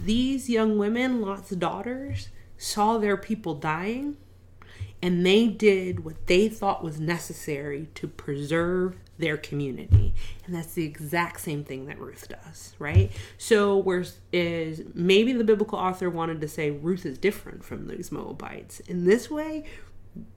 These 0.04 0.50
young 0.50 0.78
women, 0.78 1.20
Lot's 1.20 1.50
daughters, 1.50 2.28
saw 2.56 2.98
their 2.98 3.16
people 3.16 3.54
dying 3.54 4.16
and 5.02 5.24
they 5.24 5.46
did 5.46 6.04
what 6.04 6.26
they 6.26 6.48
thought 6.48 6.84
was 6.84 7.00
necessary 7.00 7.88
to 7.94 8.06
preserve 8.06 8.96
their 9.20 9.36
community. 9.36 10.14
And 10.46 10.54
that's 10.54 10.74
the 10.74 10.84
exact 10.84 11.40
same 11.40 11.64
thing 11.64 11.86
that 11.86 11.98
ruth 11.98 12.28
does 12.28 12.74
right? 12.78 13.12
So 13.38 13.76
where 13.76 14.04
is 14.32 14.82
maybe 14.94 15.32
the 15.32 15.44
biblical 15.44 15.78
author 15.78 16.10
wanted 16.10 16.40
to 16.40 16.48
say 16.48 16.70
ruth 16.70 17.06
is 17.06 17.18
different 17.18 17.64
from 17.64 17.86
these 17.86 18.10
moabites. 18.10 18.80
In 18.80 19.04
this 19.04 19.30
way 19.30 19.64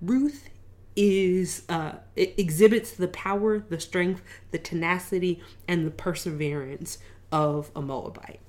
ruth 0.02 0.50
is 0.96 1.64
uh, 1.70 1.94
it 2.16 2.36
exhibits 2.38 2.92
the 2.92 3.08
power 3.08 3.60
the 3.60 3.80
strength 3.80 4.22
the 4.52 4.60
tenacity 4.60 5.42
and 5.68 5.88
the 5.88 5.92
perseverance 5.92 7.00
of 7.32 7.72
a 7.76 7.82
moabite. 7.82 8.40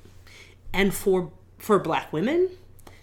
And 0.73 0.93
for 0.93 1.33
for 1.59 1.79
black 1.79 2.13
women 2.13 2.51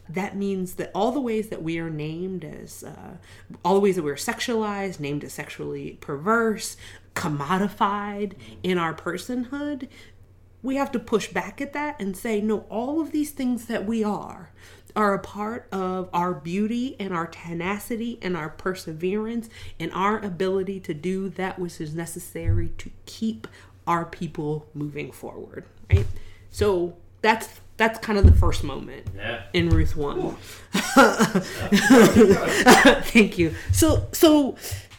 that 0.09 0.35
means 0.35 0.75
that 0.75 0.91
all 0.93 1.11
the 1.11 1.21
ways 1.21 1.49
that 1.49 1.63
we 1.63 1.79
are 1.79 1.89
named 1.89 2.43
as 2.43 2.83
uh, 2.83 3.15
all 3.63 3.75
the 3.75 3.79
ways 3.79 3.95
that 3.95 4.03
we're 4.03 4.15
sexualized 4.15 4.99
named 4.99 5.23
as 5.23 5.33
sexually 5.33 5.97
perverse 6.01 6.75
commodified 7.15 8.33
in 8.63 8.77
our 8.77 8.93
personhood 8.93 9.87
we 10.63 10.75
have 10.75 10.91
to 10.91 10.99
push 10.99 11.27
back 11.29 11.59
at 11.59 11.73
that 11.73 11.99
and 11.99 12.15
say 12.15 12.39
no 12.39 12.59
all 12.69 13.01
of 13.01 13.11
these 13.11 13.31
things 13.31 13.65
that 13.65 13.85
we 13.85 14.03
are 14.03 14.51
are 14.95 15.13
a 15.13 15.19
part 15.19 15.67
of 15.71 16.09
our 16.13 16.33
beauty 16.33 16.95
and 16.99 17.13
our 17.13 17.25
tenacity 17.27 18.19
and 18.21 18.35
our 18.37 18.49
perseverance 18.49 19.49
and 19.79 19.91
our 19.93 20.19
ability 20.19 20.79
to 20.79 20.93
do 20.93 21.29
that 21.29 21.57
which 21.57 21.79
is 21.81 21.95
necessary 21.95 22.69
to 22.77 22.89
keep 23.05 23.47
our 23.87 24.05
people 24.05 24.67
moving 24.73 25.11
forward 25.11 25.65
right 25.91 26.05
so 26.49 26.95
that's 27.21 27.59
that's 27.77 27.97
kind 27.99 28.19
of 28.19 28.25
the 28.25 28.31
first 28.33 28.63
moment 28.63 29.07
Yeah. 29.15 29.41
in 29.53 29.69
Ruth 29.69 29.95
1. 29.95 30.35
Thank 33.03 33.37
you. 33.37 33.53
So 33.71 34.07
so 34.11 34.55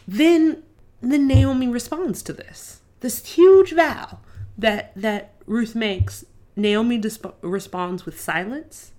then 0.07 0.63
then 1.11 1.27
Naomi 1.27 1.67
responds 1.67 2.21
to 2.23 2.33
this. 2.33 2.81
This 3.01 3.25
huge 3.25 3.73
vow 3.73 4.19
that 4.57 4.93
that 4.95 5.33
Ruth 5.45 5.75
makes, 5.75 6.25
Naomi 6.55 6.97
disp- 6.97 7.25
responds 7.41 8.05
with 8.05 8.19
silence 8.19 8.91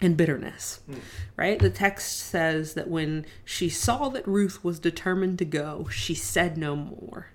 and 0.00 0.16
bitterness. 0.16 0.80
Hmm. 0.86 0.98
Right? 1.36 1.58
The 1.58 1.70
text 1.70 2.18
says 2.18 2.74
that 2.74 2.88
when 2.88 3.26
she 3.44 3.68
saw 3.68 4.08
that 4.10 4.26
Ruth 4.26 4.62
was 4.62 4.78
determined 4.78 5.38
to 5.38 5.44
go, 5.44 5.88
she 5.90 6.14
said 6.14 6.56
no 6.56 6.76
more. 6.76 7.28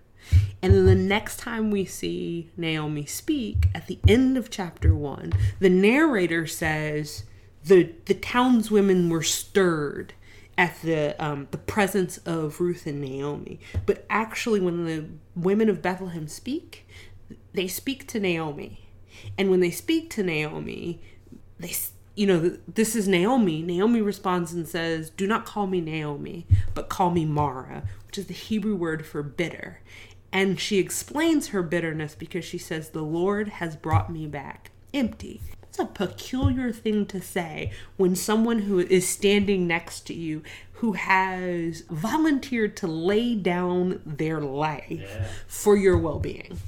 And 0.62 0.74
then 0.74 0.86
the 0.86 0.96
next 0.96 1.38
time 1.38 1.70
we 1.72 1.84
see 1.84 2.50
Naomi 2.56 3.06
speak 3.06 3.68
at 3.76 3.88
the 3.88 4.00
end 4.08 4.38
of 4.38 4.50
chapter 4.50 4.96
one, 4.96 5.34
the 5.60 5.70
narrator 5.70 6.48
says 6.48 7.26
the 7.66 7.92
the 8.06 8.14
townswomen 8.14 9.10
were 9.10 9.24
stirred 9.24 10.14
at 10.58 10.80
the 10.82 11.16
um, 11.24 11.48
the 11.52 11.58
presence 11.58 12.18
of 12.20 12.60
Ruth 12.60 12.86
and 12.86 13.02
Naomi. 13.02 13.60
But 13.86 14.06
actually, 14.10 14.60
when 14.60 14.86
the 14.86 15.06
women 15.36 15.70
of 15.70 15.82
Bethlehem 15.82 16.28
speak, 16.28 16.88
they 17.54 17.68
speak 17.68 18.08
to 18.10 18.20
Naomi, 18.20 18.88
and 19.38 19.50
when 19.50 19.60
they 19.60 19.72
speak 19.72 20.10
to 20.12 20.24
Naomi, 20.24 21.02
they 21.60 21.74
you 22.16 22.28
know 22.28 22.58
this 22.68 22.96
is 22.96 23.08
Naomi. 23.08 23.62
Naomi 23.62 24.02
responds 24.02 24.54
and 24.54 24.68
says, 24.68 25.10
"Do 25.10 25.28
not 25.28 25.46
call 25.46 25.68
me 25.68 25.82
Naomi, 25.82 26.46
but 26.74 26.90
call 26.90 27.10
me 27.10 27.26
Mara," 27.26 27.84
which 28.06 28.18
is 28.18 28.28
the 28.28 28.34
Hebrew 28.34 28.76
word 28.76 29.06
for 29.06 29.24
bitter. 29.24 29.80
And 30.34 30.60
she 30.60 30.80
explains 30.80 31.50
her 31.50 31.62
bitterness 31.62 32.16
because 32.16 32.44
she 32.44 32.58
says, 32.58 32.90
The 32.90 33.04
Lord 33.04 33.50
has 33.50 33.76
brought 33.76 34.12
me 34.12 34.26
back 34.26 34.72
empty. 34.92 35.42
It's 35.74 35.80
a 35.80 35.86
peculiar 35.86 36.72
thing 36.72 37.08
to 37.08 37.20
say 37.20 37.72
when 37.98 38.16
someone 38.16 38.60
who 38.60 38.78
is 38.78 39.10
standing 39.10 39.66
next 39.66 40.02
to 40.02 40.14
you 40.14 40.44
who 40.74 40.94
has 40.94 41.82
volunteered 41.90 42.78
to 42.78 42.86
lay 42.86 43.34
down 43.34 44.00
their 44.06 44.40
life 44.40 44.86
Yeah. 45.02 45.26
for 45.48 45.76
your 45.76 45.98
well 45.98 46.20
being. 46.20 46.60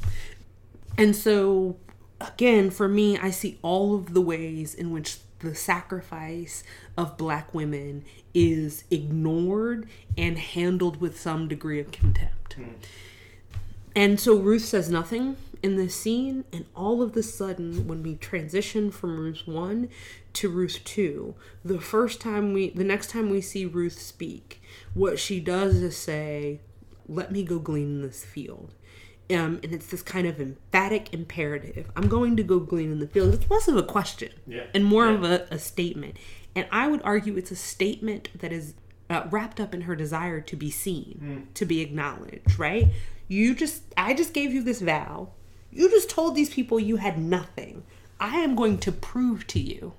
And 0.98 1.16
so, 1.16 1.76
again, 2.20 2.72
for 2.72 2.88
me, 2.88 3.16
I 3.20 3.30
see 3.30 3.60
all 3.62 3.94
of 3.94 4.16
the 4.16 4.22
ways 4.22 4.74
in 4.74 4.90
which 4.90 5.20
the 5.38 5.54
sacrifice 5.54 6.64
of 6.98 7.16
black 7.16 7.54
women 7.54 8.06
is 8.34 8.86
ignored 8.90 9.88
and 10.18 10.40
handled 10.40 11.00
with 11.00 11.20
some 11.22 11.48
degree 11.48 11.80
of 11.80 11.92
contempt. 11.92 12.54
Hmm. 12.54 12.64
And 13.96 14.20
so 14.20 14.36
Ruth 14.36 14.66
says 14.66 14.90
nothing 14.90 15.38
in 15.64 15.76
this 15.78 15.96
scene, 15.96 16.46
and 16.54 16.66
all 16.76 17.02
of 17.02 17.14
the 17.14 17.24
sudden, 17.24 17.88
when 17.88 18.04
we 18.04 18.16
transition 18.16 18.92
from 18.92 19.20
Ruth 19.20 19.44
1 19.46 19.90
to 20.34 20.50
Ruth 20.50 20.80
2, 20.86 21.36
the 21.64 21.80
first 21.80 22.20
time 22.22 22.54
we, 22.54 22.70
the 22.70 22.84
next 22.84 23.10
time 23.10 23.30
we 23.30 23.42
see 23.42 23.66
Ruth 23.66 24.00
speak, 24.00 24.62
what 24.94 25.20
she 25.20 25.40
does 25.40 25.76
is 25.76 25.96
say, 25.98 26.62
Let 27.08 27.32
me 27.32 27.44
go 27.44 27.60
glean 27.60 27.96
in 27.98 28.02
this 28.02 28.24
field. 28.26 28.74
Um, 29.30 29.60
and 29.64 29.74
it's 29.74 29.88
this 29.88 30.04
kind 30.04 30.28
of 30.28 30.40
emphatic 30.40 31.12
imperative. 31.14 31.90
I'm 31.96 32.08
going 32.08 32.36
to 32.38 32.44
go 32.44 32.60
glean 32.60 32.92
in 32.92 33.00
the 33.00 33.08
field. 33.08 33.34
It's 33.34 33.50
less 33.50 33.68
of 33.68 33.76
a 33.76 33.82
question 33.84 34.30
Yeah. 34.46 34.66
and 34.74 34.86
more 34.86 35.08
Yeah. 35.08 35.14
of 35.14 35.24
a, 35.24 35.48
a 35.52 35.58
statement. 35.60 36.18
And 36.56 36.68
I 36.72 36.88
would 36.88 37.02
argue 37.04 37.36
it's 37.38 37.50
a 37.52 37.56
statement 37.56 38.30
that 38.40 38.52
is 38.54 38.76
uh, 39.10 39.24
wrapped 39.32 39.60
up 39.60 39.74
in 39.74 39.82
her 39.82 39.96
desire 39.96 40.42
to 40.42 40.56
be 40.56 40.70
seen, 40.72 41.48
to 41.56 41.66
be 41.66 41.82
acknowledged, 41.82 42.58
right? 42.60 42.88
You 43.28 43.56
just, 43.56 43.84
I 43.98 44.14
just 44.14 44.34
gave 44.34 44.54
you 44.54 44.64
this 44.64 44.82
vow. 44.82 45.30
You 45.76 45.90
just 45.90 46.10
told 46.10 46.36
these 46.36 46.50
people 46.50 46.80
you 46.80 46.96
had 46.96 47.20
nothing. 47.20 47.84
I 48.20 48.38
am 48.40 48.56
going 48.56 48.78
to 48.80 48.92
prove 48.94 49.46
to 49.48 49.60
you 49.60 49.94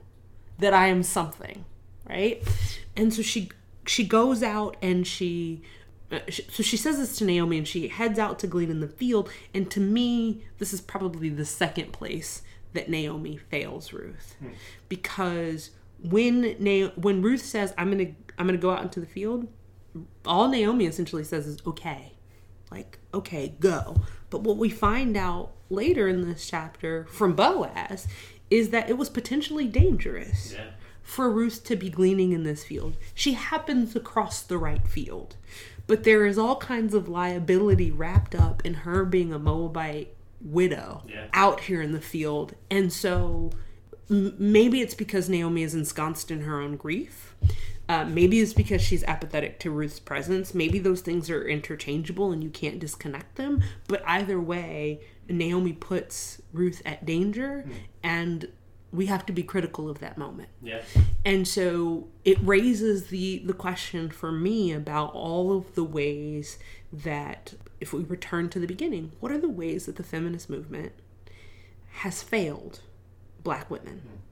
that 0.59 0.73
I 0.73 0.87
am 0.87 1.03
something, 1.03 1.67
right? 2.09 2.43
And 2.97 3.13
so 3.13 3.21
she 3.21 3.51
she 3.87 4.05
goes 4.05 4.43
out 4.43 4.77
and 4.83 5.07
she 5.07 5.63
uh, 6.11 6.21
so 6.29 6.63
she 6.63 6.77
says 6.79 6.97
this 6.97 7.19
to 7.19 7.25
Naomi 7.25 7.59
and 7.59 7.69
she 7.69 7.89
heads 7.89 8.19
out 8.19 8.39
to 8.41 8.47
glean 8.47 8.71
in 8.71 8.81
the 8.81 8.89
field 8.89 9.31
and 9.55 9.71
to 9.71 9.81
me 9.81 10.45
this 10.59 10.73
is 10.73 10.81
probably 10.81 11.29
the 11.29 11.45
second 11.45 11.93
place 11.93 12.43
that 12.73 12.89
Naomi 12.89 13.37
fails 13.37 13.93
Ruth 13.93 14.35
because 14.89 15.71
when 16.03 16.57
Na- 16.59 16.91
when 16.97 17.23
Ruth 17.23 17.43
says 17.43 17.75
I'm 17.79 17.93
going 17.93 18.07
to 18.07 18.15
I'm 18.39 18.47
going 18.47 18.59
to 18.59 18.63
go 18.63 18.71
out 18.71 18.83
into 18.83 18.99
the 18.99 19.07
field 19.07 19.47
all 20.25 20.49
Naomi 20.49 20.87
essentially 20.87 21.23
says 21.25 21.47
is 21.47 21.59
okay 21.67 22.16
like 22.71 22.99
okay 23.15 23.55
go 23.61 23.97
but 24.31 24.43
what 24.43 24.57
we 24.57 24.69
find 24.69 25.17
out 25.17 25.53
later 25.71 26.09
in 26.09 26.29
this 26.29 26.47
chapter 26.49 27.07
from 27.07 27.35
Boaz 27.35 28.07
is 28.51 28.71
that 28.71 28.89
it 28.91 28.97
was 28.99 29.09
potentially 29.09 29.67
dangerous 29.67 30.53
Yeah. 30.53 30.71
for 31.03 31.31
Ruth 31.31 31.65
to 31.65 31.77
be 31.77 31.91
gleaning 31.91 32.33
in 32.33 32.43
this 32.45 32.65
field. 32.65 32.97
She 33.15 33.33
happens 33.35 33.93
to 33.93 34.01
cross 34.01 34.43
the 34.43 34.59
right 34.59 34.87
field, 34.87 35.37
but 35.89 36.05
there 36.05 36.27
is 36.27 36.39
all 36.39 36.57
kinds 36.57 36.95
of 36.95 37.09
liability 37.09 37.91
wrapped 37.91 38.35
up 38.35 38.65
in 38.65 38.75
her 38.75 39.05
being 39.05 39.33
a 39.33 39.39
Moabite 39.39 40.15
widow 40.41 41.03
Yeah. 41.09 41.27
out 41.33 41.61
here 41.63 41.83
in 41.83 41.93
the 41.93 42.01
field. 42.01 42.55
And 42.71 42.93
so 42.93 43.51
M- 44.09 44.35
maybe 44.39 44.81
it's 44.81 44.95
because 44.95 45.29
Naomi 45.29 45.65
is 45.65 45.75
ensconced 45.75 46.31
in 46.31 46.43
her 46.43 46.61
own 46.61 46.77
grief. 46.77 47.35
Uh, 47.89 48.05
maybe 48.05 48.41
it's 48.41 48.53
because 48.53 48.83
she's 48.83 49.05
apathetic 49.05 49.61
to 49.61 49.71
Ruth's 49.71 50.01
presence. 50.01 50.55
Maybe 50.55 50.79
those 50.79 51.03
things 51.03 51.31
are 51.31 51.47
interchangeable 51.47 52.33
and 52.33 52.43
you 52.43 52.51
can't 52.51 52.81
disconnect 52.81 53.37
them. 53.37 53.63
But 53.87 54.03
either 54.07 54.41
way, 54.41 55.01
Naomi 55.29 55.73
puts 55.73 56.43
Ruth 56.53 56.83
at 56.85 57.05
danger, 57.07 57.65
mm. 57.67 57.73
and 58.03 58.49
we 58.93 59.07
have 59.07 59.27
to 59.27 59.33
be 59.33 59.43
critical 59.43 59.89
of 59.89 60.01
that 60.01 60.19
moment. 60.19 60.49
Yeah. 60.63 60.83
And 61.25 61.47
so 61.47 62.09
it 62.25 62.39
raises 62.41 63.09
the 63.09 63.39
the 63.45 63.53
question 63.53 64.11
for 64.11 64.33
me 64.33 64.73
about 64.73 65.13
all 65.13 65.57
of 65.57 65.75
the 65.75 65.85
ways 65.85 66.59
that 66.93 67.55
if 67.81 67.93
we 67.93 68.03
return 68.05 68.49
to 68.51 68.59
the 68.59 68.67
beginning, 68.67 69.13
what 69.21 69.31
are 69.31 69.39
the 69.39 69.49
ways 69.49 69.87
that 69.87 69.97
the 69.97 70.03
feminist 70.03 70.49
movement 70.49 70.93
has 71.99 72.23
failed 72.23 72.81
black 73.43 73.71
women? 73.71 74.03
Mm 74.07 74.27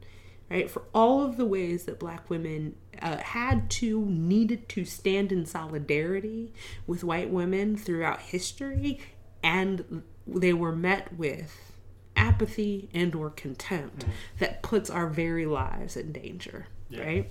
right? 0.50 0.70
For 0.70 0.82
all 0.94 1.22
of 1.22 1.36
the 1.36 1.44
ways 1.44 1.84
that 1.84 1.98
black 1.98 2.28
women 2.30 2.76
uh, 3.00 3.18
had 3.18 3.70
to, 3.70 4.04
needed 4.06 4.68
to 4.70 4.84
stand 4.84 5.32
in 5.32 5.46
solidarity 5.46 6.52
with 6.86 7.04
white 7.04 7.30
women 7.30 7.76
throughout 7.76 8.20
history, 8.20 9.00
and 9.42 10.02
they 10.26 10.52
were 10.52 10.74
met 10.74 11.16
with 11.16 11.72
apathy 12.16 12.88
and 12.94 13.14
or 13.14 13.30
contempt 13.30 14.00
mm-hmm. 14.00 14.10
that 14.38 14.62
puts 14.62 14.88
our 14.88 15.08
very 15.08 15.46
lives 15.46 15.96
in 15.96 16.12
danger, 16.12 16.66
yeah. 16.88 17.04
right? 17.04 17.30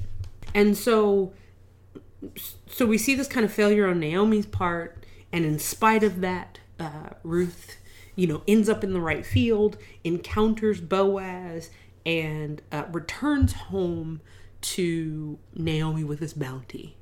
And 0.54 0.78
so 0.78 1.34
so 2.68 2.86
we 2.86 2.98
see 2.98 3.16
this 3.16 3.28
kind 3.28 3.46
of 3.46 3.52
failure 3.52 3.88
on 3.88 4.00
Naomi's 4.00 4.46
part, 4.46 5.06
and 5.32 5.46
in 5.46 5.60
spite 5.60 6.04
of 6.04 6.22
that, 6.22 6.60
uh, 6.80 7.10
Ruth, 7.24 7.78
you 8.16 8.28
know, 8.28 8.44
ends 8.48 8.70
up 8.70 8.84
in 8.84 8.94
the 8.94 9.02
right 9.02 9.26
field, 9.26 9.78
encounters 10.04 10.80
Boaz, 10.80 11.70
and 12.06 12.62
uh, 12.72 12.84
returns 12.92 13.54
home 13.54 14.22
to 14.62 15.40
Naomi 15.56 16.04
with 16.04 16.20
this 16.20 16.34
bounty. 16.34 16.98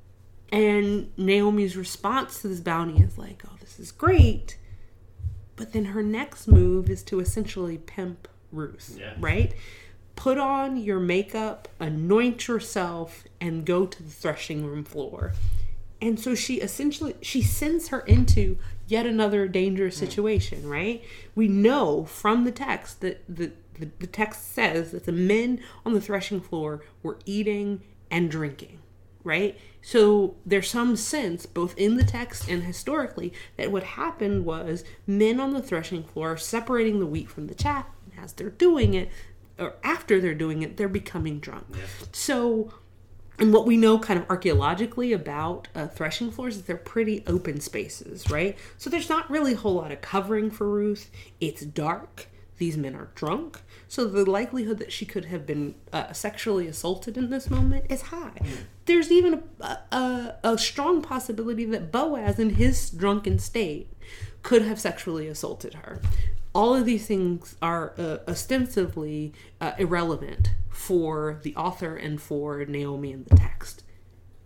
And 0.52 1.12
Naomi's 1.18 1.78
response 1.78 2.42
to 2.42 2.48
this 2.48 2.60
bounty 2.60 3.02
is 3.02 3.18
like, 3.18 3.44
oh, 3.48 3.56
this 3.60 3.80
is 3.80 3.92
great. 3.92 4.58
But 5.56 5.74
then 5.74 5.86
her 5.86 6.04
next 6.04 6.48
move 6.48 6.90
is 6.90 7.04
to 7.04 7.20
essentially 7.20 7.78
pimp 7.78 8.28
Ruth, 8.52 8.98
yeah. 9.00 9.14
right? 9.20 9.54
Put 10.16 10.38
on 10.38 10.78
your 10.78 11.00
makeup, 11.00 11.68
anoint 11.80 12.48
yourself, 12.48 13.24
and 13.40 13.66
go 13.66 13.86
to 13.86 14.04
the 14.04 14.10
threshing 14.10 14.66
room 14.66 14.84
floor. 14.84 15.34
And 16.02 16.20
so 16.20 16.34
she 16.36 16.56
essentially 16.56 17.16
she 17.22 17.42
sends 17.42 17.90
her 17.90 18.00
into 18.02 18.58
yet 18.88 19.06
another 19.06 19.48
dangerous 19.48 20.00
hmm. 20.00 20.06
situation, 20.06 20.68
right? 20.68 21.04
We 21.36 21.48
know 21.48 22.06
from 22.06 22.44
the 22.44 22.52
text 22.52 23.02
that 23.02 23.24
the 23.30 23.52
the, 23.82 23.90
the 24.00 24.08
text 24.08 24.54
says 24.54 24.92
that 24.92 25.06
the 25.06 25.12
men 25.12 25.60
on 25.86 25.94
the 25.94 26.02
threshing 26.02 26.42
floor 26.42 26.84
were 27.04 27.20
eating 27.26 27.82
and 28.10 28.30
drinking, 28.30 28.80
right? 29.24 29.58
So 29.82 30.36
there's 30.46 30.70
some 30.70 30.96
sense, 30.96 31.46
both 31.46 31.78
in 31.78 31.98
the 31.98 32.04
text 32.04 32.48
and 32.48 32.64
historically, 32.64 33.34
that 33.58 33.72
what 33.72 33.84
happened 33.84 34.46
was 34.46 34.84
men 35.08 35.40
on 35.40 35.52
the 35.52 35.62
threshing 35.62 36.04
floor 36.04 36.38
separating 36.38 37.00
the 37.00 37.06
wheat 37.06 37.30
from 37.30 37.48
the 37.48 37.56
chaff. 37.56 37.86
And 38.06 38.24
as 38.24 38.34
they're 38.34 38.50
doing 38.50 38.94
it, 38.94 39.10
or 39.58 39.76
after 39.84 40.22
they're 40.22 40.34
doing 40.34 40.62
it, 40.62 40.78
they're 40.78 40.88
becoming 40.88 41.40
drunk. 41.40 41.66
Yeah. 41.72 41.86
So 42.12 42.74
and 43.42 43.52
what 43.52 43.66
we 43.66 43.76
know 43.76 43.98
kind 43.98 44.20
of 44.20 44.30
archaeologically 44.30 45.14
about 45.14 45.68
uh, 45.74 45.88
threshing 45.88 46.30
floors 46.30 46.58
is 46.58 46.64
they're 46.64 46.78
pretty 46.78 47.24
open 47.26 47.60
spaces, 47.60 48.30
right? 48.30 48.56
So 48.78 48.88
there's 48.88 49.10
not 49.10 49.30
really 49.32 49.54
a 49.54 49.58
whole 49.58 49.74
lot 49.74 49.92
of 49.92 50.00
covering 50.00 50.52
for 50.52 50.70
Ruth. 50.70 51.10
It's 51.40 51.66
dark. 51.66 52.28
These 52.60 52.78
men 52.78 52.94
are 52.94 53.10
drunk. 53.16 53.62
So 53.92 54.06
the 54.06 54.24
likelihood 54.24 54.80
that 54.80 54.94
she 54.94 55.06
could 55.06 55.26
have 55.26 55.46
been 55.46 55.76
uh, 55.92 56.14
sexually 56.14 56.66
assaulted 56.66 57.18
in 57.18 57.30
this 57.30 57.50
moment 57.50 57.88
is 57.90 58.04
high. 58.04 58.40
There's 58.86 59.12
even 59.12 59.44
a, 59.60 59.80
a, 59.92 60.36
a 60.46 60.58
strong 60.58 61.02
possibility 61.02 61.66
that 61.66 61.92
Boaz, 61.92 62.40
in 62.40 62.52
his 62.52 62.90
drunken 62.90 63.38
state, 63.38 63.90
could 64.44 64.62
have 64.62 64.80
sexually 64.80 65.28
assaulted 65.28 65.74
her. 65.74 66.00
All 66.56 66.74
of 66.74 66.86
these 66.86 67.06
things 67.06 67.58
are 67.62 67.94
uh, 67.98 68.20
ostensibly 68.30 69.34
uh, 69.60 69.74
irrelevant 69.78 70.52
for 70.70 71.42
the 71.44 71.54
author 71.58 71.98
and 71.98 72.22
for 72.22 72.64
Naomi 72.64 73.12
in 73.12 73.26
the 73.26 73.36
text. 73.36 73.84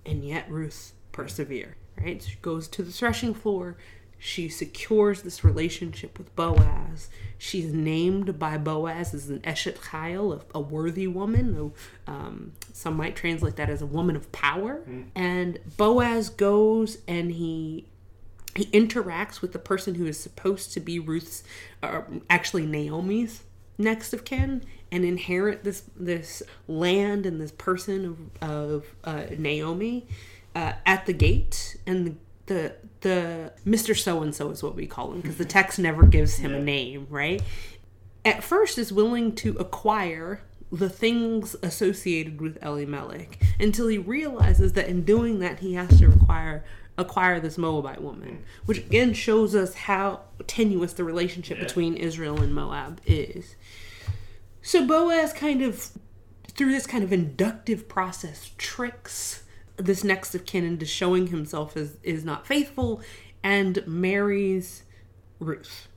And 0.08 0.26
yet 0.26 0.50
Ruth 0.50 0.94
persevere, 1.12 1.78
right? 2.02 2.20
She 2.24 2.38
goes 2.42 2.68
to 2.70 2.82
the 2.82 2.92
threshing 2.92 3.36
floor. 3.36 3.78
She 4.18 4.50
secures 4.50 5.22
this 5.22 5.44
relationship 5.44 6.18
with 6.18 6.36
Boaz. 6.36 7.10
She's 7.38 7.74
named 7.74 8.40
by 8.40 8.58
Boaz 8.58 9.14
as 9.14 9.30
an 9.30 9.40
Eshet 9.42 9.78
Chayil, 9.78 10.42
a, 10.54 10.60
worthy 10.60 11.08
woman. 11.08 11.74
Um, 12.08 12.54
some 12.74 12.96
might 12.96 13.16
translate 13.16 13.56
that 13.58 13.70
as 13.70 13.82
a 13.82 13.86
woman 13.86 14.16
of 14.16 14.32
power. 14.32 14.82
Mm. 14.90 15.06
And 15.16 15.60
Boaz 15.78 16.30
goes 16.30 17.00
and 17.08 17.32
he 17.32 17.86
he 18.56 18.66
interacts 18.68 19.42
with 19.42 19.52
the 19.52 19.60
person 19.60 19.96
who 19.96 20.06
is 20.06 20.18
supposed 20.18 20.72
to 20.74 20.80
be 20.80 20.98
Ruth's, 20.98 21.44
uh, 21.84 22.04
actually 22.30 22.66
Naomi's 22.66 23.44
next 23.78 24.14
of 24.14 24.24
kin, 24.24 24.64
and 24.92 25.04
inherit 25.04 25.66
this 25.66 25.84
this 25.96 26.42
land 26.68 27.26
and 27.26 27.42
this 27.42 27.52
person 27.52 28.32
of, 28.42 28.50
of 28.50 28.86
uh, 29.04 29.26
Naomi 29.38 30.08
uh, 30.56 30.74
at 30.86 31.06
the 31.06 31.14
gate. 31.14 31.76
And 31.86 32.18
the 32.48 32.76
the 33.02 33.54
Mr. 33.66 33.98
So 33.98 34.22
and 34.22 34.34
so 34.34 34.50
is 34.50 34.64
what 34.64 34.76
we 34.76 34.88
call 34.88 35.12
him 35.12 35.22
because 35.22 35.38
the 35.38 35.44
mm-hmm. 35.44 35.50
text 35.50 35.80
never 35.80 36.06
gives 36.06 36.38
him 36.38 36.52
yeah. 36.52 36.58
a 36.58 36.62
name, 36.62 37.08
right? 37.10 37.42
At 38.24 38.44
first 38.44 38.78
is 38.78 38.92
willing 38.92 39.36
to 39.36 39.56
acquire 39.58 40.42
the 40.72 40.90
things 40.90 41.56
associated 41.62 42.42
with 42.42 42.58
Eli 42.58 42.82
Elimelech 42.82 43.42
until 43.60 43.88
he 43.88 43.98
realizes 43.98 44.74
that 44.74 44.88
in 44.88 45.04
doing 45.04 45.40
that 45.40 45.60
he 45.60 45.76
has 45.76 46.00
to 46.00 46.08
acquire 46.08 46.64
acquire 46.98 47.40
this 47.40 47.58
Moabite 47.58 48.02
woman, 48.02 48.30
mm. 48.30 48.68
which 48.68 48.78
again 48.80 49.14
shows 49.14 49.54
us 49.54 49.74
how 49.74 50.22
tenuous 50.48 50.94
the 50.94 51.04
relationship 51.04 51.58
yeah. 51.58 51.64
between 51.64 51.96
Israel 51.96 52.42
and 52.42 52.54
Moab 52.54 53.02
is. 53.06 53.56
So 54.62 54.86
Boaz 54.86 55.34
kind 55.34 55.62
of 55.62 55.92
through 56.48 56.72
this 56.72 56.88
kind 56.88 57.04
of 57.04 57.12
inductive 57.12 57.88
process 57.88 58.52
tricks 58.58 59.44
this 59.78 60.04
next 60.04 60.34
of 60.36 60.46
kin 60.46 60.64
into 60.64 60.86
showing 60.86 61.28
himself 61.28 61.76
as 61.76 61.98
is 62.04 62.24
not 62.24 62.48
faithful 62.48 63.02
and 63.44 63.86
marries 63.86 64.84
Ruth. 65.40 65.88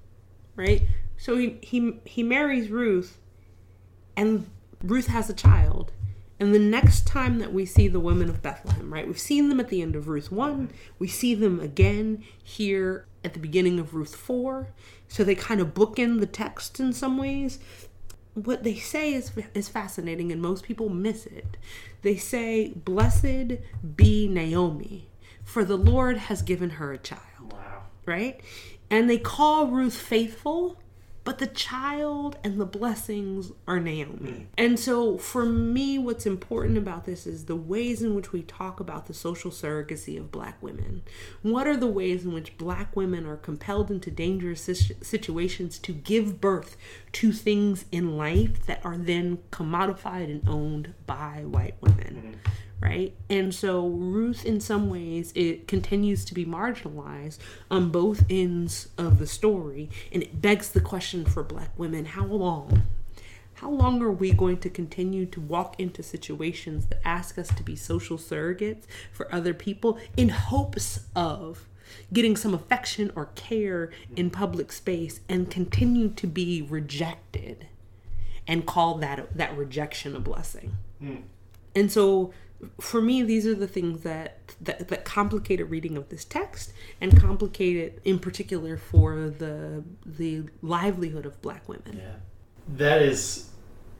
Right? 0.56 0.82
So 1.16 1.36
he 1.36 1.58
he 1.62 2.00
he 2.04 2.22
marries 2.22 2.70
Ruth 2.70 3.18
and 4.16 4.50
Ruth 4.82 5.06
has 5.06 5.30
a 5.30 5.34
child. 5.34 5.92
And 6.40 6.54
the 6.54 6.60
next 6.60 7.06
time 7.06 7.38
that 7.40 7.52
we 7.52 7.66
see 7.66 7.88
the 7.88 7.98
women 7.98 8.28
of 8.28 8.42
Bethlehem, 8.42 8.92
right? 8.92 9.06
We've 9.06 9.18
seen 9.18 9.48
them 9.48 9.58
at 9.58 9.70
the 9.70 9.82
end 9.82 9.96
of 9.96 10.06
Ruth 10.06 10.30
1. 10.30 10.70
We 10.98 11.08
see 11.08 11.34
them 11.34 11.58
again 11.58 12.22
here 12.42 13.06
at 13.24 13.34
the 13.34 13.40
beginning 13.40 13.80
of 13.80 13.92
Ruth 13.92 14.14
4. 14.14 14.68
So 15.08 15.24
they 15.24 15.34
kind 15.34 15.60
of 15.60 15.74
bookend 15.74 16.20
the 16.20 16.26
text 16.26 16.78
in 16.78 16.92
some 16.92 17.18
ways 17.18 17.58
what 18.46 18.62
they 18.64 18.76
say 18.76 19.14
is 19.14 19.32
is 19.54 19.68
fascinating 19.68 20.32
and 20.32 20.40
most 20.40 20.64
people 20.64 20.88
miss 20.88 21.26
it. 21.26 21.56
They 22.02 22.16
say, 22.16 22.68
"Blessed 22.74 23.58
be 23.96 24.28
Naomi, 24.28 25.08
for 25.44 25.64
the 25.64 25.76
Lord 25.76 26.16
has 26.16 26.42
given 26.42 26.70
her 26.70 26.92
a 26.92 26.98
child." 26.98 27.52
Wow. 27.52 27.82
Right? 28.06 28.40
And 28.90 29.08
they 29.08 29.18
call 29.18 29.68
Ruth 29.68 29.96
faithful 29.96 30.78
but 31.28 31.36
the 31.36 31.46
child 31.46 32.38
and 32.42 32.58
the 32.58 32.64
blessings 32.64 33.52
are 33.66 33.78
Naomi. 33.78 34.46
And 34.56 34.80
so 34.80 35.18
for 35.18 35.44
me, 35.44 35.98
what's 35.98 36.24
important 36.24 36.78
about 36.78 37.04
this 37.04 37.26
is 37.26 37.44
the 37.44 37.54
ways 37.54 38.00
in 38.00 38.14
which 38.14 38.32
we 38.32 38.40
talk 38.40 38.80
about 38.80 39.04
the 39.04 39.12
social 39.12 39.50
surrogacy 39.50 40.16
of 40.16 40.32
black 40.32 40.56
women. 40.62 41.02
What 41.42 41.66
are 41.66 41.76
the 41.76 41.86
ways 41.86 42.24
in 42.24 42.32
which 42.32 42.56
black 42.56 42.96
women 42.96 43.26
are 43.26 43.36
compelled 43.36 43.90
into 43.90 44.10
dangerous 44.10 44.62
situations 45.02 45.78
to 45.80 45.92
give 45.92 46.40
birth 46.40 46.78
to 47.12 47.30
things 47.30 47.84
in 47.92 48.16
life 48.16 48.64
that 48.64 48.82
are 48.82 48.96
then 48.96 49.40
commodified 49.52 50.30
and 50.30 50.48
owned 50.48 50.94
by 51.04 51.42
white 51.44 51.74
women? 51.82 52.38
Mm 52.46 52.52
right? 52.80 53.14
And 53.28 53.54
so 53.54 53.86
Ruth, 53.86 54.44
in 54.44 54.60
some 54.60 54.88
ways, 54.88 55.32
it 55.34 55.66
continues 55.66 56.24
to 56.26 56.34
be 56.34 56.44
marginalized 56.44 57.38
on 57.70 57.90
both 57.90 58.24
ends 58.30 58.88
of 58.96 59.18
the 59.18 59.26
story, 59.26 59.90
and 60.12 60.22
it 60.22 60.40
begs 60.40 60.70
the 60.70 60.80
question 60.80 61.24
for 61.24 61.42
Black 61.42 61.70
women: 61.78 62.04
How 62.04 62.24
long? 62.24 62.84
How 63.54 63.70
long 63.70 64.00
are 64.02 64.12
we 64.12 64.32
going 64.32 64.58
to 64.58 64.70
continue 64.70 65.26
to 65.26 65.40
walk 65.40 65.80
into 65.80 66.00
situations 66.00 66.86
that 66.86 67.00
ask 67.04 67.38
us 67.38 67.48
to 67.48 67.64
be 67.64 67.74
social 67.74 68.16
surrogates 68.16 68.84
for 69.12 69.32
other 69.34 69.52
people 69.52 69.98
in 70.16 70.28
hopes 70.28 71.00
of 71.16 71.66
getting 72.12 72.36
some 72.36 72.54
affection 72.54 73.10
or 73.16 73.26
care 73.34 73.90
in 74.14 74.30
public 74.30 74.70
space 74.70 75.18
and 75.28 75.50
continue 75.50 76.08
to 76.10 76.28
be 76.28 76.62
rejected 76.62 77.66
and 78.46 78.64
call 78.64 78.94
that 78.98 79.36
that 79.36 79.56
rejection 79.56 80.14
a 80.14 80.20
blessing? 80.20 80.76
Mm. 81.02 81.22
And 81.74 81.90
so 81.90 82.32
for 82.80 83.00
me, 83.00 83.22
these 83.22 83.46
are 83.46 83.54
the 83.54 83.68
things 83.68 84.02
that, 84.02 84.54
that 84.60 84.88
that 84.88 85.04
complicate 85.04 85.60
a 85.60 85.64
reading 85.64 85.96
of 85.96 86.08
this 86.08 86.24
text 86.24 86.72
and 87.00 87.20
complicate 87.20 87.76
it 87.76 88.00
in 88.04 88.18
particular 88.18 88.76
for 88.76 89.30
the 89.30 89.84
the 90.04 90.44
livelihood 90.62 91.24
of 91.26 91.40
Black 91.42 91.68
women. 91.68 91.96
Yeah, 91.98 92.14
that 92.76 93.02
is 93.02 93.48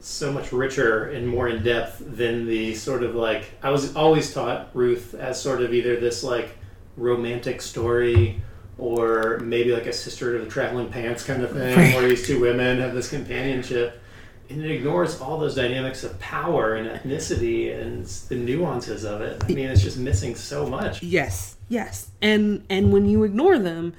so 0.00 0.32
much 0.32 0.52
richer 0.52 1.10
and 1.10 1.26
more 1.26 1.48
in 1.48 1.62
depth 1.62 2.00
than 2.04 2.46
the 2.46 2.74
sort 2.74 3.02
of 3.02 3.14
like 3.14 3.50
I 3.62 3.70
was 3.70 3.94
always 3.96 4.32
taught 4.32 4.70
Ruth 4.74 5.14
as 5.14 5.40
sort 5.40 5.60
of 5.62 5.72
either 5.74 5.96
this 5.98 6.22
like 6.22 6.56
romantic 6.96 7.62
story 7.62 8.40
or 8.76 9.38
maybe 9.40 9.72
like 9.72 9.86
a 9.86 9.92
sister 9.92 10.38
to 10.38 10.44
the 10.44 10.50
traveling 10.50 10.88
pants 10.88 11.24
kind 11.24 11.42
of 11.42 11.50
thing 11.52 11.76
Right. 11.76 11.94
where 11.96 12.08
these 12.08 12.26
two 12.26 12.40
women 12.40 12.78
have 12.80 12.94
this 12.94 13.08
companionship 13.10 14.00
and 14.50 14.64
it 14.64 14.70
ignores 14.70 15.20
all 15.20 15.38
those 15.38 15.54
dynamics 15.54 16.04
of 16.04 16.18
power 16.20 16.74
and 16.74 16.88
ethnicity 16.88 17.78
and 17.78 18.06
the 18.06 18.36
nuances 18.36 19.04
of 19.04 19.20
it. 19.20 19.42
I 19.44 19.48
mean, 19.48 19.66
it's 19.66 19.82
just 19.82 19.98
missing 19.98 20.34
so 20.34 20.66
much. 20.66 21.02
Yes, 21.02 21.56
yes, 21.68 22.10
and 22.22 22.64
and 22.70 22.92
when 22.92 23.06
you 23.06 23.24
ignore 23.24 23.58
them, 23.58 23.94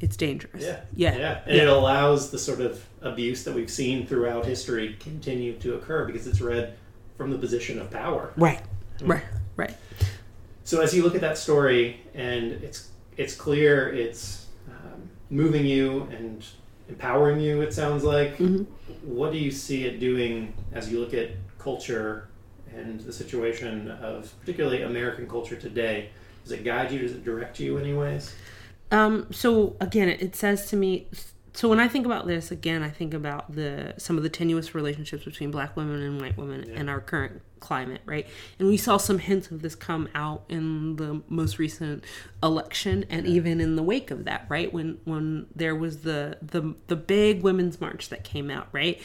it's 0.00 0.16
dangerous. 0.16 0.62
Yeah. 0.62 0.80
yeah, 0.94 1.16
Yeah. 1.16 1.40
And 1.46 1.56
it 1.56 1.68
allows 1.68 2.30
the 2.30 2.38
sort 2.38 2.60
of 2.60 2.84
abuse 3.02 3.44
that 3.44 3.54
we've 3.54 3.70
seen 3.70 4.06
throughout 4.06 4.46
history 4.46 4.96
continue 5.00 5.54
to 5.58 5.74
occur 5.74 6.04
because 6.04 6.26
it's 6.26 6.40
read 6.40 6.74
from 7.16 7.30
the 7.30 7.38
position 7.38 7.78
of 7.80 7.90
power. 7.90 8.32
Right, 8.36 8.62
right, 9.00 9.24
right. 9.56 9.74
So 10.64 10.80
as 10.80 10.94
you 10.94 11.02
look 11.02 11.14
at 11.14 11.20
that 11.22 11.38
story 11.38 12.00
and 12.14 12.52
it's 12.62 12.90
it's 13.16 13.34
clear 13.34 13.92
it's 13.92 14.46
um, 14.68 15.08
moving 15.30 15.64
you 15.64 16.02
and 16.12 16.44
empowering 16.88 17.40
you 17.40 17.60
it 17.60 17.72
sounds 17.72 18.02
like 18.04 18.36
Mhm. 18.38 18.66
what 19.02 19.32
do 19.32 19.38
you 19.38 19.50
see 19.50 19.84
it 19.84 20.00
doing 20.00 20.52
as 20.72 20.90
you 20.90 21.00
look 21.00 21.14
at 21.14 21.30
culture 21.58 22.28
and 22.74 23.00
the 23.00 23.12
situation 23.12 23.90
of 23.90 24.32
particularly 24.40 24.82
American 24.82 25.28
culture 25.28 25.56
today 25.56 26.08
does 26.44 26.52
it 26.52 26.64
guide 26.64 26.90
you 26.92 26.98
does 27.00 27.12
it 27.12 27.24
direct 27.24 27.60
you 27.60 27.76
in 27.76 27.84
any 27.84 27.94
ways 27.94 28.34
Um, 28.90 29.26
so 29.30 29.76
again, 29.82 30.08
it 30.08 30.34
says 30.34 30.70
to 30.70 30.76
me. 30.76 31.08
So 31.54 31.68
when 31.68 31.80
I 31.80 31.88
think 31.88 32.06
about 32.06 32.26
this 32.26 32.50
again, 32.50 32.82
I 32.82 32.90
think 32.90 33.14
about 33.14 33.54
the 33.54 33.94
some 33.98 34.16
of 34.16 34.22
the 34.22 34.28
tenuous 34.28 34.74
relationships 34.74 35.24
between 35.24 35.50
black 35.50 35.76
women 35.76 36.02
and 36.02 36.20
white 36.20 36.36
women 36.36 36.64
in 36.70 36.88
our 36.88 37.00
current 37.00 37.42
climate, 37.60 38.00
right? 38.04 38.26
And 38.58 38.68
we 38.68 38.76
saw 38.76 38.96
some 38.96 39.18
hints 39.18 39.50
of 39.50 39.62
this 39.62 39.74
come 39.74 40.08
out 40.14 40.44
in 40.48 40.96
the 40.96 41.22
most 41.28 41.58
recent 41.58 42.04
election, 42.42 43.04
and 43.10 43.26
even 43.26 43.60
in 43.60 43.76
the 43.76 43.82
wake 43.82 44.10
of 44.10 44.24
that, 44.24 44.46
right? 44.48 44.72
When 44.72 44.98
when 45.04 45.46
there 45.54 45.74
was 45.74 46.02
the 46.02 46.38
the 46.42 46.74
the 46.86 46.96
big 46.96 47.42
women's 47.42 47.80
march 47.80 48.08
that 48.10 48.24
came 48.24 48.50
out, 48.50 48.68
right? 48.72 49.00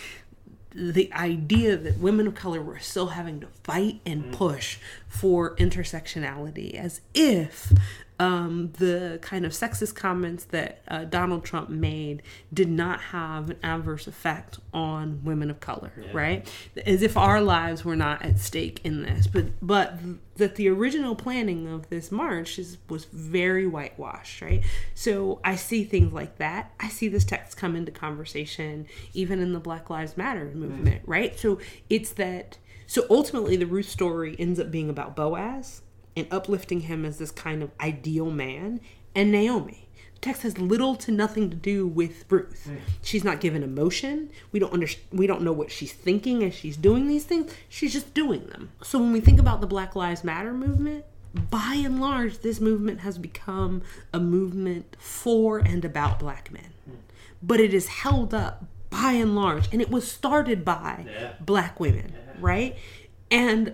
the 0.75 1.11
idea 1.13 1.77
that 1.77 1.99
women 1.99 2.25
of 2.25 2.35
color 2.35 2.61
were 2.61 2.79
still 2.79 3.07
having 3.07 3.39
to 3.39 3.47
fight 3.63 4.01
and 4.05 4.25
mm. 4.25 4.33
push 4.33 4.79
for 5.07 5.55
intersectionality 5.57 6.73
as 6.73 7.01
if 7.13 7.71
um, 8.19 8.71
the 8.77 9.19
kind 9.21 9.45
of 9.45 9.51
sexist 9.53 9.95
comments 9.95 10.45
that 10.45 10.81
uh, 10.87 11.03
Donald 11.05 11.43
Trump 11.43 11.69
made 11.69 12.21
did 12.53 12.69
not 12.69 13.01
have 13.01 13.49
an 13.49 13.57
adverse 13.63 14.05
effect 14.07 14.59
on 14.73 15.21
women 15.23 15.49
of 15.49 15.59
color, 15.59 15.91
right? 16.13 16.47
As 16.85 17.01
if 17.01 17.17
our 17.17 17.41
lives 17.41 17.83
were 17.83 17.95
not 17.95 18.21
at 18.23 18.39
stake 18.39 18.79
in 18.83 19.01
this, 19.01 19.25
but 19.27 19.45
but 19.61 19.97
that 20.35 20.55
the 20.55 20.69
original 20.69 21.15
planning 21.15 21.67
of 21.67 21.89
this 21.89 22.11
march 22.11 22.57
is, 22.59 22.77
was 22.89 23.05
very 23.05 23.67
whitewashed, 23.67 24.41
right? 24.41 24.63
So 24.95 25.39
I 25.43 25.55
see 25.55 25.83
things 25.83 26.13
like 26.13 26.37
that. 26.37 26.71
I 26.79 26.89
see 26.89 27.07
this 27.07 27.23
text 27.23 27.57
come 27.57 27.75
into 27.75 27.91
conversation 27.91 28.87
even 29.13 29.39
in 29.39 29.53
the 29.53 29.59
Black 29.59 29.89
Lives 29.89 30.17
Matter 30.17 30.45
movement, 30.53 31.01
right? 31.05 31.37
So 31.39 31.59
it's 31.89 32.11
that. 32.13 32.57
So 32.85 33.05
ultimately, 33.09 33.55
the 33.55 33.65
Ruth 33.65 33.89
story 33.89 34.35
ends 34.37 34.59
up 34.59 34.69
being 34.69 34.89
about 34.89 35.15
Boaz 35.15 35.81
and 36.15 36.27
uplifting 36.31 36.81
him 36.81 37.05
as 37.05 37.17
this 37.17 37.31
kind 37.31 37.63
of 37.63 37.71
ideal 37.79 38.29
man, 38.29 38.79
and 39.15 39.31
Naomi. 39.31 39.87
The 40.15 40.19
text 40.21 40.43
has 40.43 40.57
little 40.57 40.95
to 40.97 41.11
nothing 41.11 41.49
to 41.49 41.55
do 41.55 41.85
with 41.87 42.25
Ruth. 42.29 42.69
She's 43.01 43.23
not 43.23 43.39
given 43.41 43.61
emotion. 43.63 44.29
We 44.51 44.59
don't 44.59 44.71
under, 44.73 44.87
we 45.11 45.27
don't 45.27 45.41
know 45.41 45.51
what 45.51 45.69
she's 45.71 45.91
thinking 45.91 46.43
as 46.43 46.53
she's 46.53 46.77
doing 46.77 47.07
these 47.07 47.25
things. 47.25 47.53
She's 47.67 47.91
just 47.93 48.13
doing 48.13 48.47
them. 48.47 48.71
So 48.81 48.99
when 48.99 49.11
we 49.11 49.19
think 49.19 49.39
about 49.39 49.59
the 49.61 49.67
Black 49.67 49.95
Lives 49.95 50.23
Matter 50.23 50.53
movement, 50.53 51.05
by 51.33 51.81
and 51.83 51.99
large, 51.99 52.39
this 52.39 52.59
movement 52.61 52.99
has 53.01 53.17
become 53.17 53.81
a 54.13 54.19
movement 54.19 54.95
for 54.99 55.57
and 55.57 55.83
about 55.83 56.19
black 56.19 56.51
men. 56.51 56.69
Hmm. 56.85 56.95
But 57.41 57.59
it 57.59 57.73
is 57.73 57.87
held 57.87 58.33
up 58.33 58.65
by 58.91 59.13
and 59.13 59.35
large, 59.35 59.67
and 59.73 59.81
it 59.81 59.89
was 59.89 60.09
started 60.09 60.63
by 60.63 61.05
Yeah. 61.07 61.33
black 61.41 61.79
women, 61.79 62.13
right? 62.39 62.77
And 63.31 63.73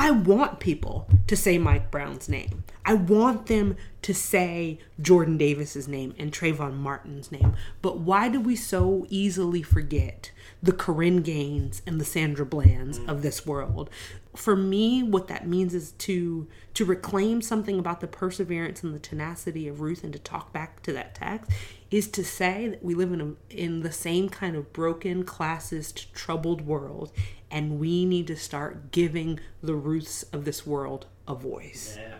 I 0.00 0.12
want 0.12 0.60
people 0.60 1.08
to 1.26 1.36
say 1.36 1.58
Mike 1.58 1.90
Brown's 1.90 2.28
name. 2.28 2.62
I 2.84 2.94
want 2.94 3.46
them 3.46 3.76
to 4.02 4.14
say 4.14 4.78
Jordan 5.00 5.36
Davis's 5.36 5.88
name 5.88 6.14
and 6.18 6.32
Trayvon 6.32 6.76
Martin's 6.76 7.30
name. 7.30 7.54
But 7.82 7.98
why 7.98 8.28
do 8.28 8.40
we 8.40 8.56
so 8.56 9.06
easily 9.10 9.62
forget 9.62 10.30
the 10.62 10.72
Korryn 10.72 11.22
Gaines 11.22 11.82
and 11.86 12.00
the 12.00 12.04
Sandra 12.04 12.46
Blands 12.46 12.98
of 12.98 13.18
mm. 13.18 13.22
this 13.22 13.44
world? 13.44 13.90
For 14.34 14.54
me, 14.54 15.02
what 15.02 15.26
that 15.28 15.46
means 15.46 15.74
is 15.74 15.92
to 15.92 16.46
to 16.74 16.84
reclaim 16.84 17.42
something 17.42 17.78
about 17.78 18.00
the 18.00 18.06
perseverance 18.06 18.84
and 18.84 18.94
the 18.94 19.00
tenacity 19.00 19.66
of 19.66 19.80
Ruth 19.80 20.04
and 20.04 20.12
to 20.12 20.18
talk 20.18 20.52
back 20.52 20.80
to 20.84 20.92
that 20.92 21.16
text 21.16 21.50
is 21.90 22.06
to 22.08 22.24
say 22.24 22.68
that 22.68 22.84
we 22.84 22.94
live 22.94 23.12
in 23.12 23.20
a, 23.20 23.54
in 23.54 23.80
the 23.80 23.90
same 23.90 24.28
kind 24.28 24.54
of 24.54 24.72
broken, 24.72 25.24
classist, 25.24 26.12
troubled 26.12 26.60
world, 26.60 27.10
and 27.50 27.80
we 27.80 28.04
need 28.04 28.28
to 28.28 28.36
start 28.36 28.92
giving 28.92 29.40
the 29.60 29.74
Ruths 29.74 30.22
of 30.24 30.44
this 30.44 30.64
world 30.64 31.06
a 31.26 31.34
voice. 31.34 31.96
Yeah. 31.98 32.17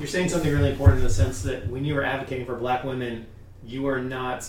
You're 0.00 0.08
saying 0.08 0.30
something 0.30 0.50
really 0.52 0.70
important 0.70 0.98
in 1.00 1.04
the 1.04 1.12
sense 1.12 1.42
that 1.42 1.68
when 1.68 1.84
you 1.84 1.94
were 1.94 2.02
advocating 2.04 2.46
for 2.46 2.56
black 2.56 2.82
women, 2.84 3.26
you 3.64 3.86
are 3.86 4.00
not 4.00 4.48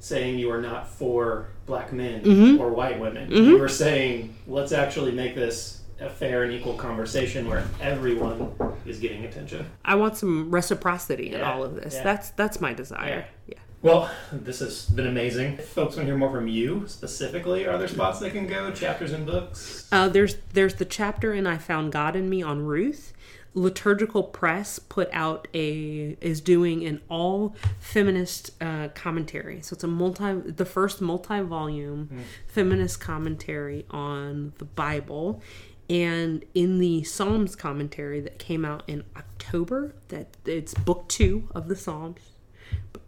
saying 0.00 0.38
you 0.38 0.50
are 0.50 0.60
not 0.60 0.88
for 0.88 1.48
black 1.66 1.92
men 1.92 2.22
Mm-hmm. 2.22 2.60
or 2.60 2.70
white 2.70 2.98
women. 2.98 3.30
You 3.30 3.58
were 3.58 3.68
saying, 3.68 4.34
let's 4.48 4.72
actually 4.72 5.12
make 5.12 5.34
this 5.36 5.82
a 6.00 6.08
fair 6.10 6.42
and 6.44 6.52
equal 6.52 6.74
conversation 6.74 7.46
where 7.48 7.64
everyone 7.80 8.50
is 8.86 8.98
getting 8.98 9.24
attention. 9.24 9.66
I 9.84 9.94
want 9.96 10.16
some 10.16 10.50
reciprocity 10.50 11.32
in 11.32 11.42
all 11.42 11.62
of 11.62 11.74
this. 11.76 11.94
yeah. 11.94 12.02
That's 12.02 12.30
that's 12.30 12.60
my 12.60 12.72
desire. 12.72 13.26
Yeah. 13.46 13.58
Well, 13.82 14.10
this 14.32 14.58
has 14.60 14.86
been 14.86 15.06
amazing. 15.06 15.54
If 15.54 15.68
folks 15.68 15.96
want 15.96 16.00
to 16.00 16.12
hear 16.12 16.16
more 16.16 16.30
from 16.30 16.48
you 16.48 16.84
specifically, 16.88 17.66
are 17.66 17.78
there 17.78 17.88
spots 17.88 18.18
they 18.18 18.30
can 18.30 18.46
go, 18.46 18.70
chapters 18.72 19.12
and 19.12 19.24
books? 19.26 19.86
Uh, 19.92 20.08
there's 20.08 20.36
there's 20.54 20.74
the 20.74 20.84
chapter 20.86 21.32
in 21.34 21.46
I 21.46 21.56
Found 21.58 21.92
God 21.92 22.16
in 22.16 22.28
Me 22.28 22.42
on 22.42 22.64
Ruth. 22.64 23.12
Liturgical 23.54 24.22
Press 24.22 24.78
put 24.78 25.08
out 25.12 25.48
a 25.54 26.16
is 26.20 26.40
doing 26.40 26.84
an 26.86 27.00
all 27.08 27.56
feminist 27.78 28.52
uh, 28.62 28.88
commentary. 28.94 29.60
So 29.60 29.74
it's 29.74 29.84
a 29.84 29.88
multi 29.88 30.34
the 30.34 30.64
first 30.64 31.00
multi 31.00 31.40
volume 31.40 32.08
feminist 32.46 33.00
commentary 33.00 33.86
on 33.90 34.52
the 34.58 34.64
Bible. 34.64 35.42
And 35.88 36.44
in 36.54 36.78
the 36.78 37.02
Psalms 37.02 37.56
commentary 37.56 38.20
that 38.20 38.38
came 38.38 38.64
out 38.64 38.84
in 38.86 39.02
October, 39.16 39.96
that 40.08 40.36
it's 40.46 40.72
book 40.72 41.08
two 41.08 41.48
of 41.52 41.66
the 41.66 41.74
Psalms, 41.74 42.20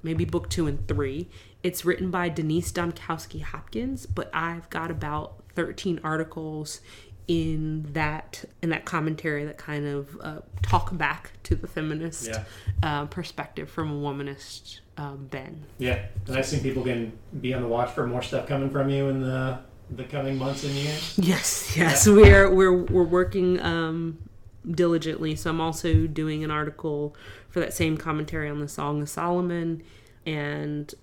maybe 0.02 0.24
book 0.24 0.50
two 0.50 0.66
and 0.66 0.86
three. 0.88 1.28
It's 1.62 1.84
written 1.84 2.10
by 2.10 2.28
Denise 2.28 2.72
Dombkowski 2.72 3.42
Hopkins, 3.42 4.06
but 4.06 4.28
I've 4.34 4.68
got 4.68 4.90
about 4.90 5.44
13 5.54 6.00
articles 6.02 6.80
in 7.32 7.82
that 7.94 8.44
in 8.60 8.68
that 8.68 8.84
commentary 8.84 9.46
that 9.46 9.56
kind 9.56 9.86
of 9.86 10.18
uh, 10.22 10.40
talk 10.60 10.94
back 10.98 11.32
to 11.44 11.54
the 11.54 11.66
feminist 11.66 12.26
Yeah. 12.28 12.44
uh, 12.82 13.06
perspective 13.06 13.70
from 13.70 13.90
a 13.90 13.94
womanist 13.94 14.80
um, 14.98 15.28
Ben. 15.30 15.64
Yeah, 15.78 16.04
and 16.26 16.36
I 16.36 16.42
think 16.42 16.62
people 16.62 16.82
can 16.82 17.10
be 17.40 17.54
on 17.54 17.62
the 17.62 17.68
watch 17.68 17.90
for 17.92 18.06
more 18.06 18.20
stuff 18.20 18.46
coming 18.46 18.68
from 18.68 18.90
you 18.90 19.08
in 19.08 19.22
the 19.22 19.60
the 19.90 20.04
coming 20.04 20.36
months 20.36 20.62
and 20.64 20.74
years. 20.74 21.18
Yes, 21.18 21.74
yes, 21.74 22.06
we're 22.06 22.50
we're 22.54 22.82
we're 22.82 23.02
working 23.02 23.58
um, 23.62 24.18
diligently. 24.70 25.34
So 25.34 25.48
I'm 25.48 25.60
also 25.60 26.06
doing 26.06 26.44
an 26.44 26.50
article 26.50 27.16
for 27.48 27.60
that 27.60 27.72
same 27.72 27.96
commentary 27.96 28.50
on 28.50 28.60
the 28.60 28.68
Song 28.68 29.00
of 29.00 29.08
Solomon, 29.08 29.82
and 30.26 30.94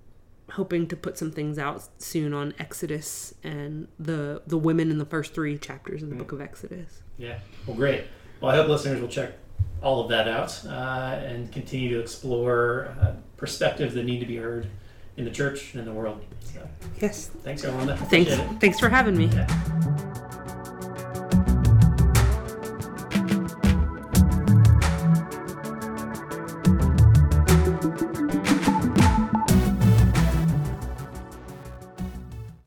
hoping 0.51 0.87
to 0.87 0.95
put 0.95 1.17
some 1.17 1.31
things 1.31 1.57
out 1.57 1.83
soon 2.01 2.33
on 2.33 2.53
Exodus 2.59 3.33
and 3.43 3.87
the 3.99 4.41
the 4.47 4.57
women 4.57 4.91
in 4.91 4.97
the 4.97 5.05
first 5.05 5.33
three 5.33 5.57
chapters 5.57 6.03
of 6.03 6.09
the 6.09 6.15
Book 6.15 6.31
of 6.31 6.41
Exodus. 6.41 7.01
Yeah. 7.17 7.39
Well, 7.67 7.75
great. 7.75 8.05
Well, 8.41 8.51
I 8.51 8.55
hope 8.55 8.67
listeners 8.67 9.01
will 9.01 9.07
check 9.09 9.33
all 9.81 10.01
of 10.01 10.09
that 10.09 10.27
out 10.27 10.65
uh, 10.65 11.19
and 11.23 11.51
continue 11.51 11.89
to 11.89 11.99
explore 11.99 12.95
uh, 13.01 13.13
perspectives 13.37 13.93
that 13.95 14.03
need 14.05 14.19
to 14.19 14.25
be 14.25 14.37
heard 14.37 14.67
in 15.17 15.25
the 15.25 15.31
church 15.31 15.73
and 15.73 15.79
in 15.81 15.85
the 15.85 15.93
world. 15.93 16.21
So, 16.41 16.67
Yes, 17.01 17.27
thanks, 17.43 17.63
Yolanda. 17.63 17.97
thanks 17.97 18.33
thanks 18.59 18.79
for 18.79 18.89
having 18.89 19.17
me. 19.17 19.25
Yeah. 19.27 20.05